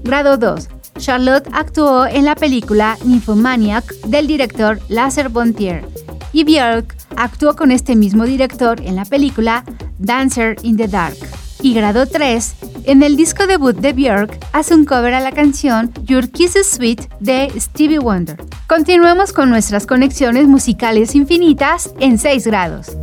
Grado 0.02 0.36
2. 0.36 0.68
Charlotte 0.98 1.48
actuó 1.52 2.06
en 2.06 2.24
la 2.24 2.34
película 2.34 2.96
Nymphomaniac 3.04 3.84
del 4.06 4.26
director 4.26 4.80
Lasse 4.88 5.28
Bontier 5.28 5.84
y 6.32 6.44
Björk 6.44 6.96
actuó 7.16 7.54
con 7.56 7.70
este 7.70 7.96
mismo 7.96 8.24
director 8.24 8.80
en 8.80 8.96
la 8.96 9.04
película 9.04 9.64
Dancer 9.98 10.56
in 10.62 10.76
the 10.76 10.88
Dark. 10.88 11.16
Y 11.62 11.74
grado 11.74 12.06
3, 12.06 12.54
en 12.84 13.02
el 13.02 13.16
disco 13.16 13.46
debut 13.46 13.74
de 13.74 13.92
Björk 13.92 14.38
hace 14.52 14.74
un 14.74 14.84
cover 14.84 15.14
a 15.14 15.20
la 15.20 15.32
canción 15.32 15.92
Your 16.04 16.30
Kiss 16.30 16.54
is 16.56 16.66
Sweet 16.66 17.08
de 17.20 17.50
Stevie 17.58 17.98
Wonder. 17.98 18.36
Continuemos 18.68 19.32
con 19.32 19.48
nuestras 19.48 19.86
conexiones 19.86 20.46
musicales 20.46 21.14
infinitas 21.14 21.92
en 21.98 22.18
6 22.18 22.46
grados. 22.46 22.96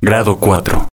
Grado 0.00 0.38
4. 0.38 0.85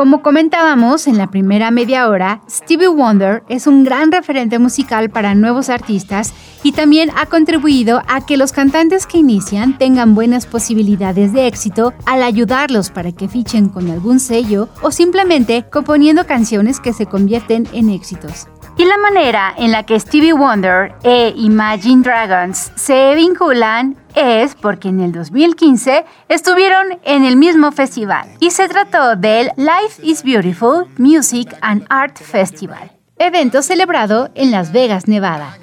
Como 0.00 0.22
comentábamos 0.22 1.06
en 1.08 1.18
la 1.18 1.26
primera 1.26 1.70
media 1.70 2.08
hora, 2.08 2.40
Stevie 2.48 2.88
Wonder 2.88 3.42
es 3.50 3.66
un 3.66 3.84
gran 3.84 4.10
referente 4.10 4.58
musical 4.58 5.10
para 5.10 5.34
nuevos 5.34 5.68
artistas 5.68 6.32
y 6.62 6.72
también 6.72 7.10
ha 7.18 7.26
contribuido 7.26 8.00
a 8.08 8.24
que 8.24 8.38
los 8.38 8.52
cantantes 8.52 9.06
que 9.06 9.18
inician 9.18 9.76
tengan 9.76 10.14
buenas 10.14 10.46
posibilidades 10.46 11.34
de 11.34 11.46
éxito 11.46 11.92
al 12.06 12.22
ayudarlos 12.22 12.88
para 12.88 13.12
que 13.12 13.28
fichen 13.28 13.68
con 13.68 13.90
algún 13.90 14.20
sello 14.20 14.70
o 14.80 14.90
simplemente 14.90 15.66
componiendo 15.70 16.24
canciones 16.24 16.80
que 16.80 16.94
se 16.94 17.04
convierten 17.04 17.68
en 17.74 17.90
éxitos. 17.90 18.46
Y 18.76 18.84
la 18.84 18.96
manera 18.98 19.54
en 19.58 19.72
la 19.72 19.84
que 19.84 19.98
Stevie 20.00 20.32
Wonder 20.32 20.94
e 21.02 21.34
Imagine 21.36 22.02
Dragons 22.02 22.72
se 22.76 23.14
vinculan 23.14 23.96
es 24.14 24.54
porque 24.54 24.88
en 24.88 25.00
el 25.00 25.12
2015 25.12 26.04
estuvieron 26.28 26.98
en 27.04 27.24
el 27.24 27.36
mismo 27.36 27.72
festival 27.72 28.28
y 28.40 28.50
se 28.50 28.68
trató 28.68 29.16
del 29.16 29.50
Life 29.56 30.00
is 30.02 30.22
Beautiful 30.22 30.86
Music 30.98 31.54
and 31.60 31.84
Art 31.90 32.18
Festival, 32.18 32.90
evento 33.18 33.62
celebrado 33.62 34.30
en 34.34 34.50
Las 34.50 34.72
Vegas, 34.72 35.06
Nevada. 35.08 35.56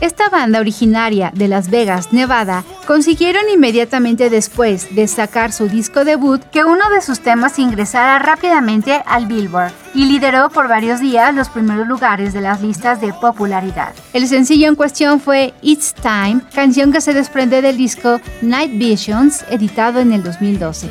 Esta 0.00 0.30
banda 0.30 0.60
originaria 0.60 1.30
de 1.34 1.46
Las 1.46 1.68
Vegas, 1.68 2.10
Nevada, 2.14 2.64
consiguieron 2.86 3.42
inmediatamente 3.52 4.30
después 4.30 4.94
de 4.94 5.06
sacar 5.06 5.52
su 5.52 5.68
disco 5.68 6.06
debut 6.06 6.42
que 6.50 6.64
uno 6.64 6.88
de 6.88 7.02
sus 7.02 7.20
temas 7.20 7.58
ingresara 7.58 8.18
rápidamente 8.18 9.02
al 9.04 9.26
Billboard 9.26 9.72
y 9.94 10.06
lideró 10.06 10.48
por 10.48 10.68
varios 10.68 11.00
días 11.00 11.34
los 11.34 11.50
primeros 11.50 11.86
lugares 11.86 12.32
de 12.32 12.40
las 12.40 12.62
listas 12.62 13.02
de 13.02 13.12
popularidad. 13.12 13.92
El 14.14 14.26
sencillo 14.26 14.68
en 14.68 14.74
cuestión 14.74 15.20
fue 15.20 15.52
It's 15.60 15.92
Time, 15.92 16.40
canción 16.54 16.92
que 16.92 17.02
se 17.02 17.12
desprende 17.12 17.60
del 17.60 17.76
disco 17.76 18.22
Night 18.40 18.72
Visions, 18.78 19.44
editado 19.50 20.00
en 20.00 20.12
el 20.12 20.22
2012. 20.22 20.88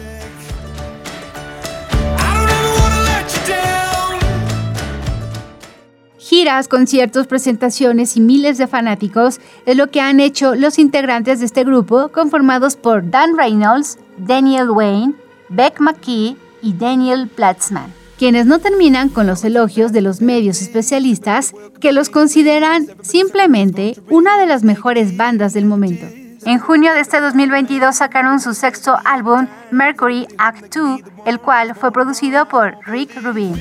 Giras, 6.29 6.67
conciertos, 6.67 7.25
presentaciones 7.25 8.15
y 8.15 8.21
miles 8.21 8.59
de 8.59 8.67
fanáticos 8.67 9.41
es 9.65 9.75
lo 9.75 9.89
que 9.89 9.99
han 9.99 10.19
hecho 10.19 10.53
los 10.53 10.77
integrantes 10.77 11.39
de 11.39 11.47
este 11.47 11.63
grupo 11.63 12.09
conformados 12.09 12.75
por 12.75 13.09
Dan 13.09 13.35
Reynolds, 13.35 13.97
Daniel 14.15 14.69
Wayne, 14.69 15.15
Beck 15.49 15.79
McKee 15.79 16.37
y 16.61 16.73
Daniel 16.73 17.29
Platzman, 17.29 17.91
quienes 18.19 18.45
no 18.45 18.59
terminan 18.59 19.09
con 19.09 19.25
los 19.25 19.43
elogios 19.43 19.91
de 19.91 20.01
los 20.01 20.21
medios 20.21 20.61
especialistas 20.61 21.51
que 21.81 21.93
los 21.93 22.11
consideran 22.11 22.85
simplemente 23.01 23.97
una 24.11 24.37
de 24.37 24.45
las 24.45 24.63
mejores 24.63 25.17
bandas 25.17 25.53
del 25.53 25.65
momento. 25.65 26.05
En 26.45 26.59
junio 26.59 26.93
de 26.93 26.99
este 26.99 27.21
2022 27.21 27.95
sacaron 27.95 28.39
su 28.39 28.53
sexto 28.53 28.95
álbum, 29.03 29.47
Mercury 29.71 30.27
Act 30.37 30.75
2, 30.75 31.01
el 31.25 31.39
cual 31.39 31.73
fue 31.73 31.91
producido 31.91 32.47
por 32.47 32.77
Rick 32.85 33.19
Rubin. 33.23 33.59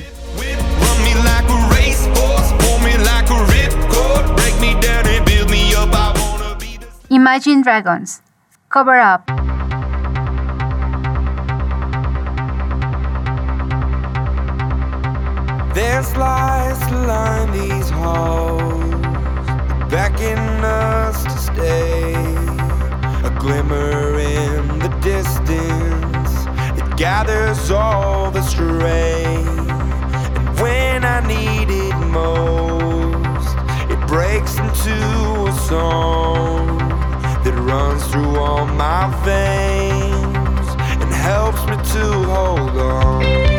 Imagine 7.11 7.61
Dragons. 7.61 8.21
Cover 8.69 8.99
Up. 8.99 9.25
There's 15.73 16.15
lights 16.15 16.79
to 16.87 16.97
line 17.07 17.51
these 17.51 17.89
halls, 17.89 18.61
beckon 19.89 20.37
us 20.63 21.23
to 21.23 21.37
stay. 21.37 22.13
A 23.25 23.35
glimmer 23.39 24.19
in 24.19 24.79
the 24.79 24.89
distance, 25.01 26.45
it 26.79 26.97
gathers 26.97 27.71
all 27.71 28.31
the 28.31 28.41
strain. 28.43 29.47
And 30.37 30.59
when 30.59 31.05
I 31.05 31.19
need 31.27 31.69
it 31.69 31.95
most, 32.07 32.67
it 32.67 32.68
breaks 34.09 34.57
into 34.57 35.45
a 35.45 35.51
song 35.67 36.79
that 37.43 37.53
runs 37.59 38.03
through 38.07 38.37
all 38.37 38.65
my 38.65 39.05
veins 39.23 40.67
and 40.99 41.13
helps 41.13 41.61
me 41.67 41.75
to 41.93 42.23
hold 42.23 42.75
on. 42.75 43.58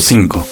5. 0.00 0.46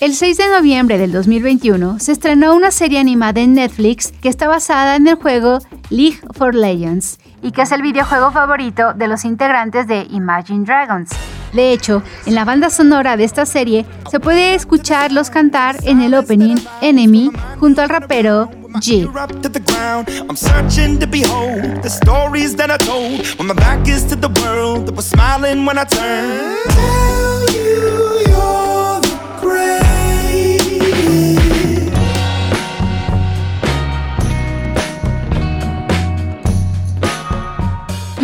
El 0.00 0.14
6 0.14 0.36
de 0.36 0.48
noviembre 0.48 0.98
del 0.98 1.10
2021 1.10 1.98
se 1.98 2.12
estrenó 2.12 2.54
una 2.54 2.70
serie 2.70 3.00
animada 3.00 3.40
en 3.40 3.54
Netflix 3.54 4.12
que 4.22 4.28
está 4.28 4.46
basada 4.46 4.94
en 4.96 5.08
el 5.08 5.16
juego 5.16 5.58
League 5.90 6.20
for 6.32 6.54
Legends 6.54 7.18
y 7.42 7.50
que 7.50 7.62
es 7.62 7.72
el 7.72 7.82
videojuego 7.82 8.30
favorito 8.30 8.94
de 8.94 9.08
los 9.08 9.24
integrantes 9.24 9.88
de 9.88 10.06
Imagine 10.10 10.64
Dragons. 10.64 11.10
De 11.52 11.72
hecho, 11.72 12.02
en 12.26 12.34
la 12.34 12.44
banda 12.44 12.70
sonora 12.70 13.16
de 13.16 13.24
esta 13.24 13.46
serie 13.46 13.86
se 14.10 14.20
puede 14.20 14.54
escucharlos 14.54 15.30
cantar 15.30 15.76
en 15.84 16.00
el 16.00 16.14
opening 16.14 16.56
Enemy 16.80 17.30
junto 17.58 17.82
al 17.82 17.88
rapero 17.88 18.50
G. 18.74 19.08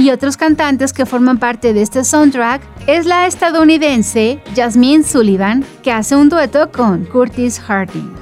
y 0.02 0.10
otros 0.10 0.36
cantantes 0.36 0.92
que 0.92 1.06
forman 1.06 1.38
parte 1.38 1.72
de 1.72 1.82
este 1.82 2.02
soundtrack 2.02 2.60
es 2.88 3.06
la 3.06 3.28
estadounidense 3.28 4.42
Jasmine 4.56 5.04
Sullivan, 5.04 5.64
que 5.84 5.92
hace 5.92 6.16
un 6.16 6.28
dueto 6.28 6.72
con 6.72 7.04
Curtis 7.04 7.60
Harding. 7.60 8.21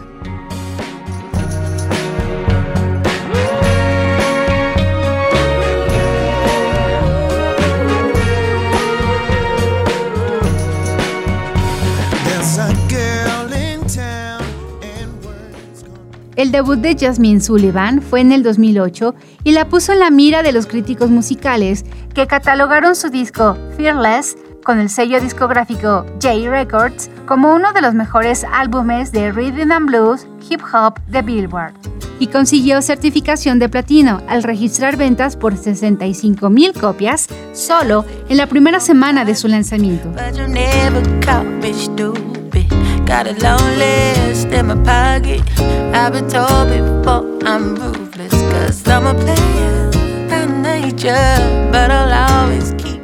El 16.41 16.53
debut 16.53 16.79
de 16.79 16.97
Jasmine 16.99 17.39
Sullivan 17.39 18.01
fue 18.01 18.23
en 18.23 18.33
el 18.33 18.43
2008 18.43 19.15
y 19.45 19.53
la 19.53 19.69
puso 19.69 19.93
en 19.93 19.99
la 19.99 20.09
mira 20.09 20.43
de 20.43 20.53
los 20.53 20.65
críticos 20.65 21.11
musicales 21.11 21.85
que 22.15 22.27
catalogaron 22.27 22.97
su 22.97 23.11
disco 23.11 23.59
Fearless 23.77 24.39
con 24.65 24.79
el 24.79 24.89
sello 24.89 25.21
discográfico 25.21 26.07
J 26.15 26.49
Records 26.49 27.11
como 27.27 27.55
uno 27.55 27.75
de 27.75 27.83
los 27.83 27.93
mejores 27.93 28.47
álbumes 28.51 29.13
de 29.13 29.31
rhythm 29.33 29.71
and 29.71 29.87
blues 29.87 30.27
hip 30.49 30.63
hop 30.73 30.99
de 31.09 31.21
Billboard 31.21 31.75
y 32.19 32.29
consiguió 32.29 32.81
certificación 32.81 33.59
de 33.59 33.69
platino 33.69 34.23
al 34.27 34.43
registrar 34.43 34.97
ventas 34.97 35.37
por 35.37 35.59
65 35.59 36.49
mil 36.49 36.73
copias 36.73 37.27
solo 37.53 38.07
en 38.31 38.39
la 38.39 38.47
primera 38.47 38.81
semana 38.81 39.27
de 39.27 39.35
su 39.35 39.47
lanzamiento. 39.47 40.11
I've 45.93 46.13
been 46.13 46.29
told 46.29 46.69
before 46.69 47.27
I'm 47.45 47.75
ruthless. 47.75 48.33
Cause 48.33 48.89
I'm 48.89 49.07
a 49.07 49.15
player. 49.15 49.91
But 51.73 51.91
I'll 51.91 52.13
always 52.13 52.75
keep 52.75 53.01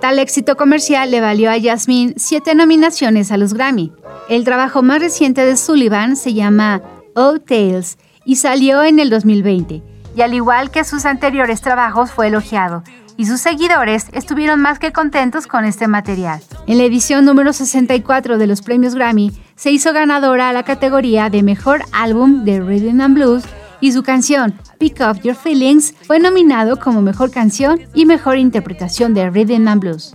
Tal 0.00 0.20
éxito 0.20 0.56
comercial 0.56 1.10
le 1.10 1.20
valió 1.20 1.50
a 1.50 1.60
Jasmine 1.60 2.14
siete 2.16 2.54
nominaciones 2.54 3.32
a 3.32 3.36
los 3.36 3.54
Grammy. 3.54 3.92
El 4.28 4.44
trabajo 4.44 4.82
más 4.82 5.00
reciente 5.00 5.44
de 5.44 5.56
Sullivan 5.56 6.14
se 6.16 6.34
llama 6.34 6.80
Old 7.16 7.44
Tales 7.44 7.98
y 8.24 8.36
salió 8.36 8.84
en 8.84 9.00
el 9.00 9.10
2020, 9.10 9.82
y 10.14 10.22
al 10.22 10.34
igual 10.34 10.70
que 10.70 10.84
sus 10.84 11.04
anteriores 11.06 11.60
trabajos 11.60 12.12
fue 12.12 12.28
elogiado, 12.28 12.84
y 13.18 13.26
sus 13.26 13.40
seguidores 13.40 14.06
estuvieron 14.12 14.60
más 14.60 14.78
que 14.78 14.92
contentos 14.92 15.48
con 15.48 15.64
este 15.64 15.88
material. 15.88 16.40
En 16.68 16.78
la 16.78 16.84
edición 16.84 17.24
número 17.24 17.52
64 17.52 18.38
de 18.38 18.46
los 18.46 18.62
premios 18.62 18.94
Grammy, 18.94 19.32
se 19.56 19.72
hizo 19.72 19.92
ganadora 19.92 20.48
a 20.48 20.52
la 20.52 20.62
categoría 20.62 21.28
de 21.28 21.42
Mejor 21.42 21.82
Álbum 21.92 22.44
de 22.44 22.60
Rhythm 22.60 23.00
and 23.00 23.14
Blues 23.16 23.44
y 23.80 23.90
su 23.90 24.04
canción 24.04 24.54
Pick 24.78 25.00
Up 25.00 25.20
Your 25.22 25.34
Feelings 25.34 25.94
fue 26.06 26.20
nominado 26.20 26.78
como 26.78 27.02
Mejor 27.02 27.32
Canción 27.32 27.80
y 27.92 28.06
Mejor 28.06 28.38
Interpretación 28.38 29.14
de 29.14 29.28
Rhythm 29.28 29.66
and 29.66 29.80
Blues. 29.80 30.14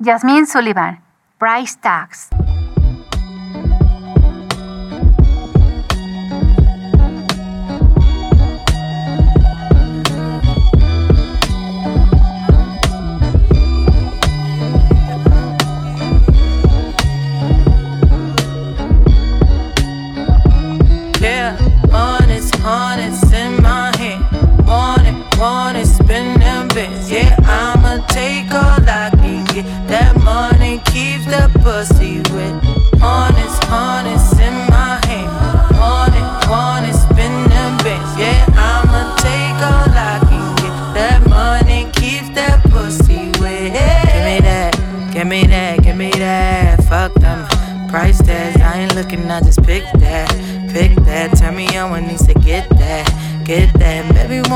Jasmine 0.00 0.46
Sullivan, 0.46 1.07
Price 1.38 1.76
Tags. 1.76 2.47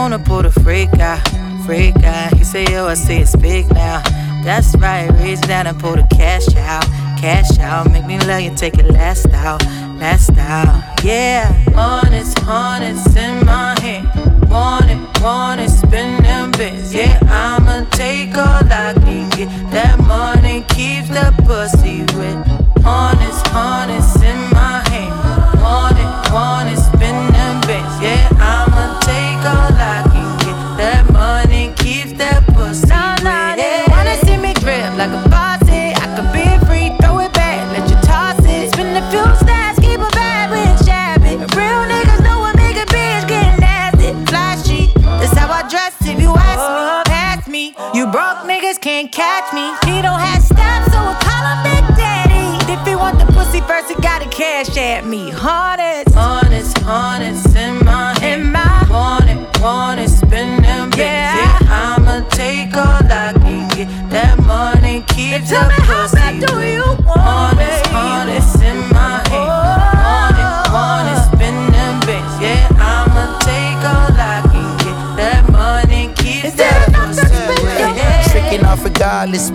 Wanna 0.02 0.18
pull 0.18 0.42
the 0.42 0.50
freak 0.50 0.92
out, 0.98 1.20
freak 1.64 1.94
out. 2.02 2.36
He 2.36 2.42
say, 2.42 2.64
yo, 2.72 2.88
I 2.88 2.94
see 2.94 3.18
it 3.18 3.28
speak 3.28 3.70
now. 3.70 4.02
That's 4.42 4.74
right, 4.78 5.08
reach 5.22 5.40
down 5.42 5.68
and 5.68 5.78
pull 5.78 5.94
the 5.94 6.02
cash 6.10 6.48
out, 6.56 6.84
cash 7.20 7.56
out. 7.60 7.88
Make 7.92 8.06
me 8.06 8.18
love 8.18 8.40
you, 8.40 8.52
take 8.56 8.78
it 8.78 8.86
last 8.90 9.28
out, 9.32 9.64
last 10.00 10.36
out. 10.36 11.04
Yeah, 11.04 11.54
honest, 11.76 12.36
honest 12.48 13.16
in 13.16 13.46
my 13.46 13.78
hand. 13.78 14.08
Want 14.50 14.90
it, 14.90 15.22
want 15.22 15.60
it, 15.60 15.70
spin 15.70 16.20
them 16.24 16.50
bits. 16.50 16.92
Yeah, 16.92 17.20
I'ma 17.22 17.88
take 17.90 18.36
all 18.36 18.66
I 18.84 18.94
can 18.94 19.30
get. 19.30 19.48
That 19.70 20.00
money 20.00 20.64
keeps 20.74 21.10
the 21.10 21.32
pussy 21.46 22.02
wet. 22.18 22.38
Honest, 22.84 23.46
honest 23.54 24.21
catch 49.22 49.52
me. 49.54 49.81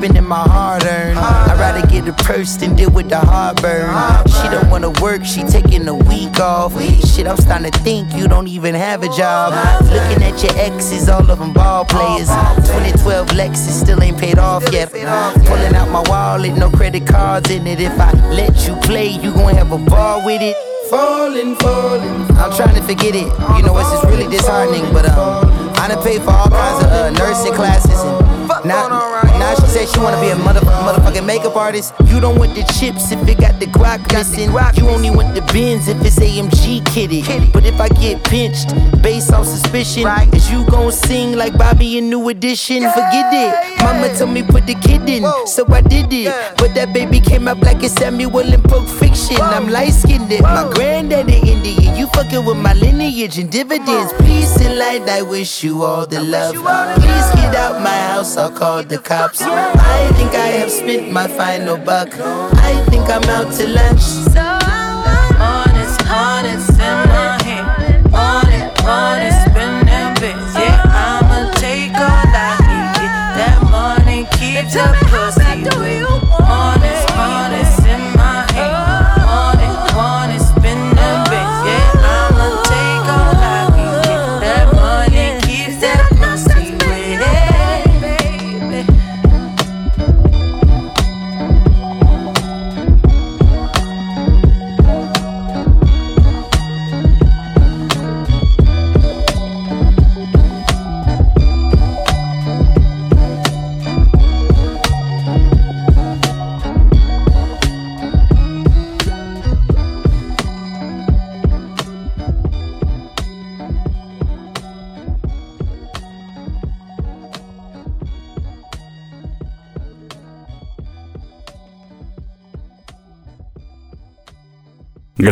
Spending 0.07 0.27
my 0.27 0.43
hard 0.47 0.85
earned. 0.85 1.19
I'd 1.19 1.59
rather 1.59 1.85
get 1.87 2.07
a 2.07 2.13
purse 2.23 2.55
than 2.55 2.75
deal 2.75 2.89
with 2.91 3.09
the 3.09 3.19
heartburn. 3.19 3.89
She 4.27 4.47
don't 4.49 4.69
wanna 4.69 4.91
work, 5.01 5.25
she 5.25 5.43
taking 5.43 5.85
a 5.87 5.95
week 5.95 6.39
off. 6.39 6.71
Shit, 7.05 7.27
I'm 7.27 7.35
starting 7.37 7.71
to 7.71 7.79
think 7.79 8.13
you 8.15 8.27
don't 8.27 8.47
even 8.47 8.73
have 8.73 9.03
a 9.03 9.09
job. 9.09 9.51
Looking 9.83 10.23
at 10.23 10.41
your 10.41 10.55
exes, 10.57 11.09
all 11.09 11.29
of 11.29 11.39
them 11.39 11.51
ball 11.51 11.83
players. 11.83 12.29
2012 12.67 13.27
Lexus 13.29 13.81
still 13.83 14.01
ain't 14.01 14.17
paid 14.17 14.39
off 14.39 14.63
yet. 14.71 14.91
Pulling 14.91 15.75
out 15.75 15.89
my 15.89 16.03
wallet, 16.07 16.55
no 16.57 16.69
credit 16.69 17.05
cards 17.05 17.49
in 17.49 17.67
it. 17.67 17.81
If 17.81 17.99
I 17.99 18.11
let 18.31 18.65
you 18.65 18.75
play, 18.77 19.09
you 19.09 19.33
gon' 19.33 19.55
have 19.55 19.71
a 19.73 19.77
ball 19.77 20.25
with 20.25 20.41
it. 20.41 20.55
Falling, 20.89 21.55
falling. 21.57 22.31
I'm 22.39 22.55
trying 22.55 22.75
to 22.75 22.81
forget 22.81 23.13
it. 23.13 23.27
You 23.57 23.63
know, 23.63 23.77
it's 23.77 23.91
just 23.91 24.05
really 24.05 24.29
disheartening, 24.29 24.93
but 24.93 25.05
um, 25.09 25.51
I 25.75 25.89
done 25.89 26.01
paid 26.01 26.21
for 26.21 26.31
all 26.31 26.47
kinds 26.47 26.85
of 26.85 26.91
uh, 26.91 27.09
nursing 27.09 27.53
classes 27.53 27.99
and 27.99 28.37
now, 28.65 29.26
now 29.39 29.55
she 29.55 29.67
said 29.67 29.87
she 29.89 29.99
wanna 29.99 30.19
be 30.21 30.29
a 30.29 30.35
mother, 30.35 30.61
motherfucking 30.61 31.25
makeup 31.25 31.55
artist. 31.55 31.93
You 32.05 32.19
don't 32.19 32.37
want 32.37 32.55
the 32.55 32.63
chips 32.79 33.11
if 33.11 33.27
it 33.27 33.37
got 33.39 33.59
the 33.59 33.67
guac 33.67 34.01
missing. 34.13 34.51
You 34.77 34.89
only 34.89 35.09
want 35.09 35.35
the 35.35 35.41
bins 35.53 35.87
if 35.87 36.03
it's 36.03 36.19
AMG 36.19 36.85
kitty. 36.93 37.21
But 37.51 37.65
if 37.65 37.79
I 37.79 37.89
get 37.89 38.23
pinched 38.23 38.73
based 39.01 39.33
on 39.33 39.45
suspicion, 39.45 40.07
is 40.33 40.51
you 40.51 40.65
gon' 40.67 40.91
sing 40.91 41.33
like 41.35 41.57
Bobby 41.57 41.97
in 41.97 42.09
New 42.09 42.29
Edition? 42.29 42.81
Forget 42.83 43.33
it. 43.33 43.83
Mama 43.83 44.13
told 44.17 44.31
me 44.31 44.43
put 44.43 44.65
the 44.65 44.75
kid 44.75 45.07
in, 45.09 45.23
so 45.45 45.65
I 45.71 45.81
did 45.81 46.11
it. 46.11 46.33
But 46.57 46.73
that 46.75 46.93
baby 46.93 47.19
came 47.19 47.47
up 47.47 47.59
like 47.61 47.83
a 47.83 47.89
Samuel 47.89 48.53
in 48.53 48.61
Pulp 48.63 48.87
Fiction. 48.87 49.37
I'm 49.41 49.67
light 49.69 49.93
skinned, 49.93 50.29
my 50.41 50.69
granddaddy 50.73 51.39
Indian. 51.51 51.95
You 51.95 52.07
fucking 52.07 52.45
with 52.45 52.57
my 52.57 52.73
lineage 52.73 53.37
and 53.37 53.51
dividends. 53.51 54.13
Peace 54.21 54.55
and 54.61 54.77
light, 54.77 55.07
I 55.09 55.21
wish 55.21 55.63
you 55.63 55.83
all 55.83 56.05
the 56.05 56.21
love. 56.21 56.55
Please 56.55 57.29
get 57.41 57.55
out 57.55 57.81
my 57.81 57.89
house, 57.89 58.37
I'll 58.37 58.51
call 58.51 58.83
the 58.83 58.97
cops. 58.97 59.26
I 59.35 60.11
think 60.15 60.33
I 60.33 60.47
have 60.59 60.71
spent 60.71 61.11
my 61.11 61.27
final 61.27 61.77
buck. 61.77 62.09
I 62.19 62.85
think 62.89 63.09
I'm 63.09 63.23
out 63.25 63.51
to 63.55 63.67
lunch. 63.67 64.56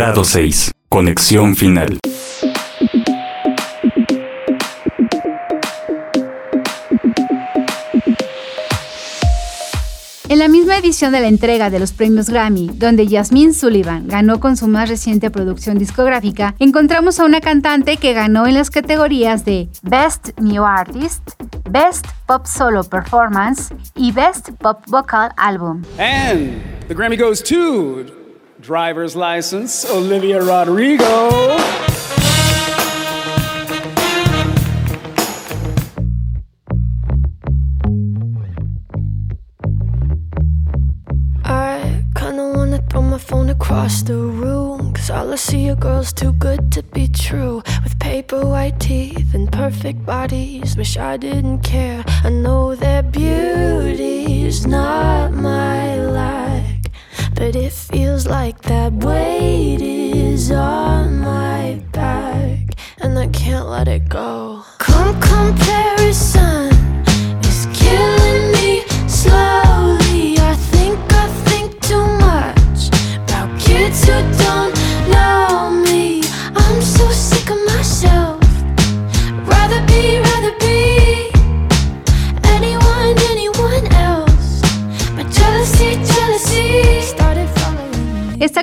Grado 0.05 0.23
6. 0.23 0.71
Conexión 0.87 1.55
final. 1.55 1.97
En 10.29 10.37
la 10.37 10.47
misma 10.47 10.77
edición 10.77 11.11
de 11.11 11.21
la 11.21 11.27
entrega 11.27 11.71
de 11.71 11.79
los 11.79 11.91
premios 11.91 12.29
Grammy, 12.29 12.69
donde 12.75 13.07
Jasmine 13.07 13.51
Sullivan 13.51 14.07
ganó 14.07 14.39
con 14.39 14.57
su 14.57 14.67
más 14.67 14.89
reciente 14.89 15.31
producción 15.31 15.79
discográfica, 15.79 16.53
encontramos 16.59 17.19
a 17.19 17.25
una 17.25 17.41
cantante 17.41 17.97
que 17.97 18.13
ganó 18.13 18.45
en 18.45 18.53
las 18.53 18.69
categorías 18.69 19.43
de 19.43 19.69
Best 19.81 20.39
New 20.39 20.63
Artist, 20.63 21.31
Best 21.67 22.05
Pop 22.27 22.45
Solo 22.45 22.83
Performance 22.83 23.73
y 23.95 24.11
Best 24.11 24.51
Pop 24.59 24.83
Vocal 24.85 25.31
Album. 25.35 25.81
And 25.97 26.61
the 26.89 26.93
Grammy 26.93 27.17
goes 27.17 27.41
to 27.41 28.24
driver's 28.65 29.15
license, 29.15 29.85
Olivia 29.85 30.41
Rodrigo. 30.41 31.05
I 41.45 42.03
kinda 42.15 42.53
wanna 42.55 42.81
throw 42.89 43.03
my 43.03 43.19
phone 43.19 43.51
across 43.51 44.01
the 44.01 44.17
room. 44.17 44.93
Cause 44.93 45.11
all 45.11 45.31
I 45.31 45.35
see 45.35 45.69
are 45.69 45.75
girls 45.75 46.11
too 46.11 46.33
good 46.33 46.71
to 46.71 46.81
be 46.81 47.07
true. 47.07 47.61
With 47.83 47.99
paper 47.99 48.43
white 48.47 48.79
teeth 48.79 49.35
and 49.35 49.51
perfect 49.51 50.03
bodies. 50.07 50.75
Wish 50.75 50.97
I 50.97 51.17
didn't 51.17 51.59
care. 51.59 52.03
I 52.23 52.29
know 52.29 52.73
their 52.73 53.03
beauty's 53.03 54.65
not 54.65 55.33
my 55.33 55.97
like. 55.97 56.44
But 57.35 57.55
it 57.55 57.73
feels 57.73 58.25
like 58.25 58.61
that 58.63 58.93
weight 58.93 59.81
is 59.81 60.51
on 60.51 61.19
my 61.19 61.81
back. 61.91 62.75
And 63.01 63.19
I 63.19 63.27
can't 63.27 63.67
let 63.67 63.87
it 63.89 64.07
go. 64.07 64.63
Come 64.79 65.19
comparison 65.19 66.74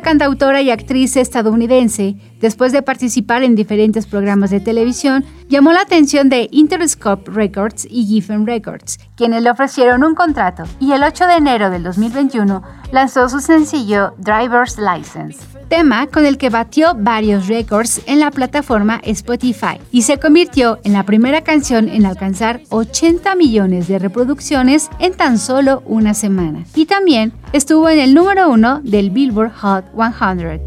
cantautora 0.03 0.61
y 0.61 0.71
actriz 0.71 1.17
estadounidense, 1.17 2.17
después 2.41 2.73
de 2.73 2.83
participar 2.83 3.43
en 3.43 3.55
diferentes 3.55 4.07
programas 4.07 4.51
de 4.51 4.61
televisión, 4.61 5.25
llamó 5.49 5.73
la 5.73 5.81
atención 5.81 6.29
de 6.29 6.49
Interscope 6.51 7.31
Records 7.31 7.87
y 7.89 8.05
Giffen 8.05 8.47
Records, 8.47 8.99
quienes 9.17 9.43
le 9.43 9.51
ofrecieron 9.51 10.05
un 10.05 10.15
contrato 10.15 10.65
y 10.81 10.93
el 10.93 11.03
8 11.03 11.27
de 11.27 11.35
enero 11.35 11.71
del 11.71 11.85
2021 11.85 12.63
lanzó 12.93 13.29
su 13.29 13.41
sencillo 13.41 14.15
Driver's 14.19 14.77
License, 14.79 15.39
tema 15.73 16.07
con 16.07 16.27
el 16.27 16.37
que 16.37 16.51
batió 16.51 16.95
varios 16.95 17.49
récords 17.49 18.03
en 18.05 18.21
la 18.21 18.31
plataforma 18.31 19.01
Spotify 19.05 19.81
y 19.91 20.03
se 20.03 20.19
convirtió 20.19 20.79
en 20.85 20.93
la 20.93 21.05
primera 21.05 21.41
canción 21.45 21.89
en 21.89 22.05
alcanzar 22.05 22.61
80 22.69 23.35
millones 23.37 23.89
de 23.89 23.99
reproducciones 23.99 24.91
en 24.99 25.15
tan 25.15 25.39
solo 25.39 25.83
una 25.87 26.13
semana. 26.13 26.67
Y 26.75 26.85
también 26.85 27.33
estuvo 27.55 27.89
en 27.89 28.01
el 28.01 28.13
número 28.13 28.51
uno 28.51 28.83
del 28.85 29.09
Billboard 29.09 29.53
Hot 29.63 29.87
100. 29.95 30.61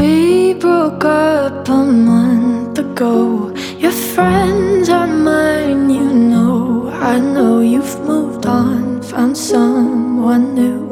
We 0.00 0.54
broke 0.54 1.04
up 1.04 1.68
a 1.68 1.84
month 1.84 2.78
ago. 2.78 3.52
Your 3.78 3.92
friends 3.92 4.88
are 4.88 5.06
mine, 5.06 5.92
you 5.92 6.10
know. 6.10 6.90
I 6.90 7.20
know 7.20 7.60
you've 7.60 8.00
moved 8.06 8.46
on, 8.46 9.02
found 9.02 9.36
someone 9.36 10.54
new. 10.54 10.87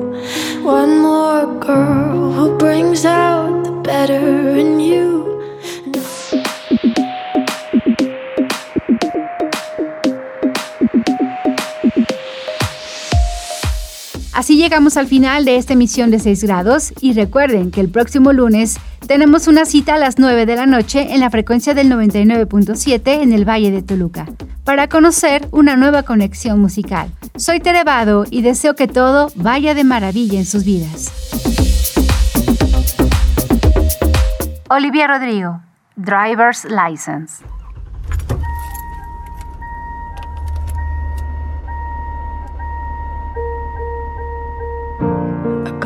One 0.66 1.00
more 1.00 1.46
girl 1.60 2.32
who 2.32 2.58
brings 2.58 3.04
out 3.06 3.62
the 3.62 3.70
better. 3.84 4.56
Así 14.46 14.56
llegamos 14.58 14.96
al 14.96 15.06
final 15.06 15.44
de 15.44 15.56
esta 15.56 15.72
emisión 15.72 16.10
de 16.10 16.18
6 16.18 16.44
grados 16.44 16.92
y 17.00 17.14
recuerden 17.14 17.70
que 17.70 17.80
el 17.80 17.88
próximo 17.88 18.32
lunes 18.32 18.76
tenemos 19.06 19.48
una 19.48 19.64
cita 19.66 19.94
a 19.94 19.98
las 19.98 20.18
9 20.18 20.46
de 20.46 20.56
la 20.56 20.66
noche 20.66 21.14
en 21.14 21.20
la 21.20 21.30
frecuencia 21.30 21.74
del 21.74 21.90
99.7 21.90 23.22
en 23.22 23.32
el 23.32 23.48
Valle 23.48 23.70
de 23.70 23.82
Toluca 23.82 24.26
para 24.62 24.88
conocer 24.88 25.48
una 25.52 25.76
nueva 25.76 26.02
conexión 26.02 26.60
musical. 26.60 27.10
Soy 27.38 27.60
Terevado 27.60 28.24
y 28.30 28.40
deseo 28.40 28.74
que 28.74 28.88
todo 28.88 29.30
vaya 29.34 29.74
de 29.74 29.84
maravilla 29.84 30.38
en 30.38 30.46
sus 30.46 30.64
vidas. 30.64 31.12
Olivia 34.70 35.06
Rodrigo, 35.06 35.60
Driver's 35.96 36.64
License. 36.64 37.44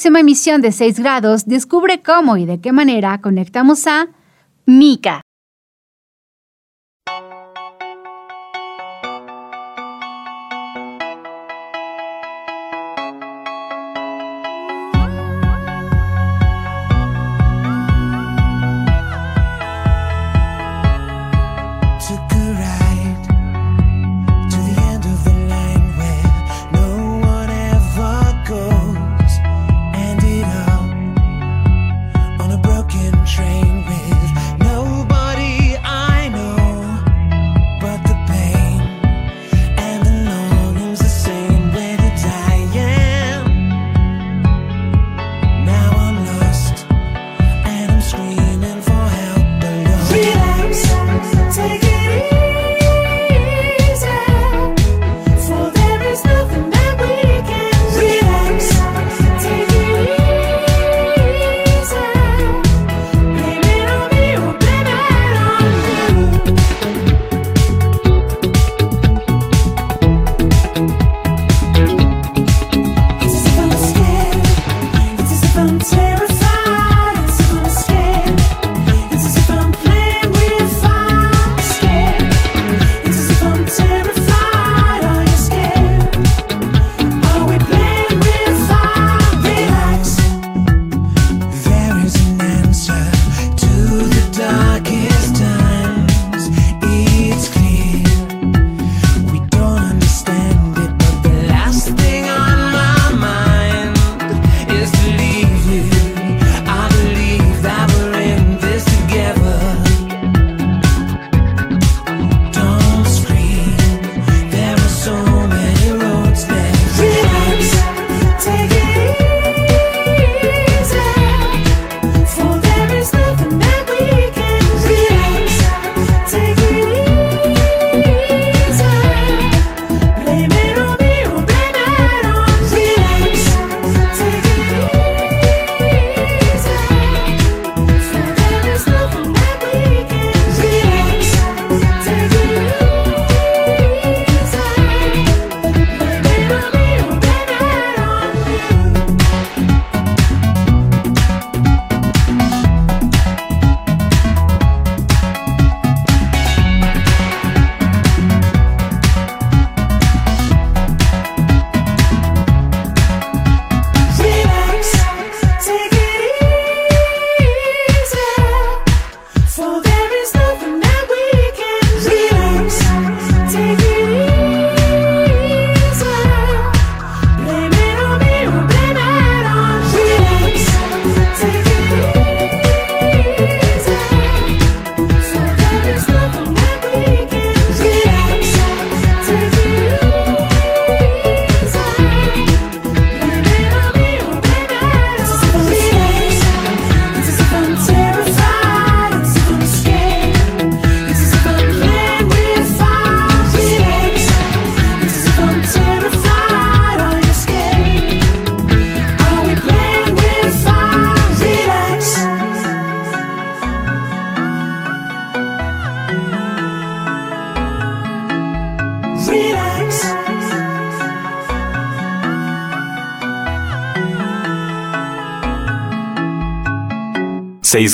próxima 0.00 0.20
emisión 0.20 0.62
de 0.62 0.72
6 0.72 0.98
grados 0.98 1.44
descubre 1.44 2.00
cómo 2.00 2.38
y 2.38 2.46
de 2.46 2.58
qué 2.58 2.72
manera 2.72 3.20
conectamos 3.20 3.86
a 3.86 4.08
Mica. 4.64 5.20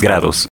Grados. 0.00 0.44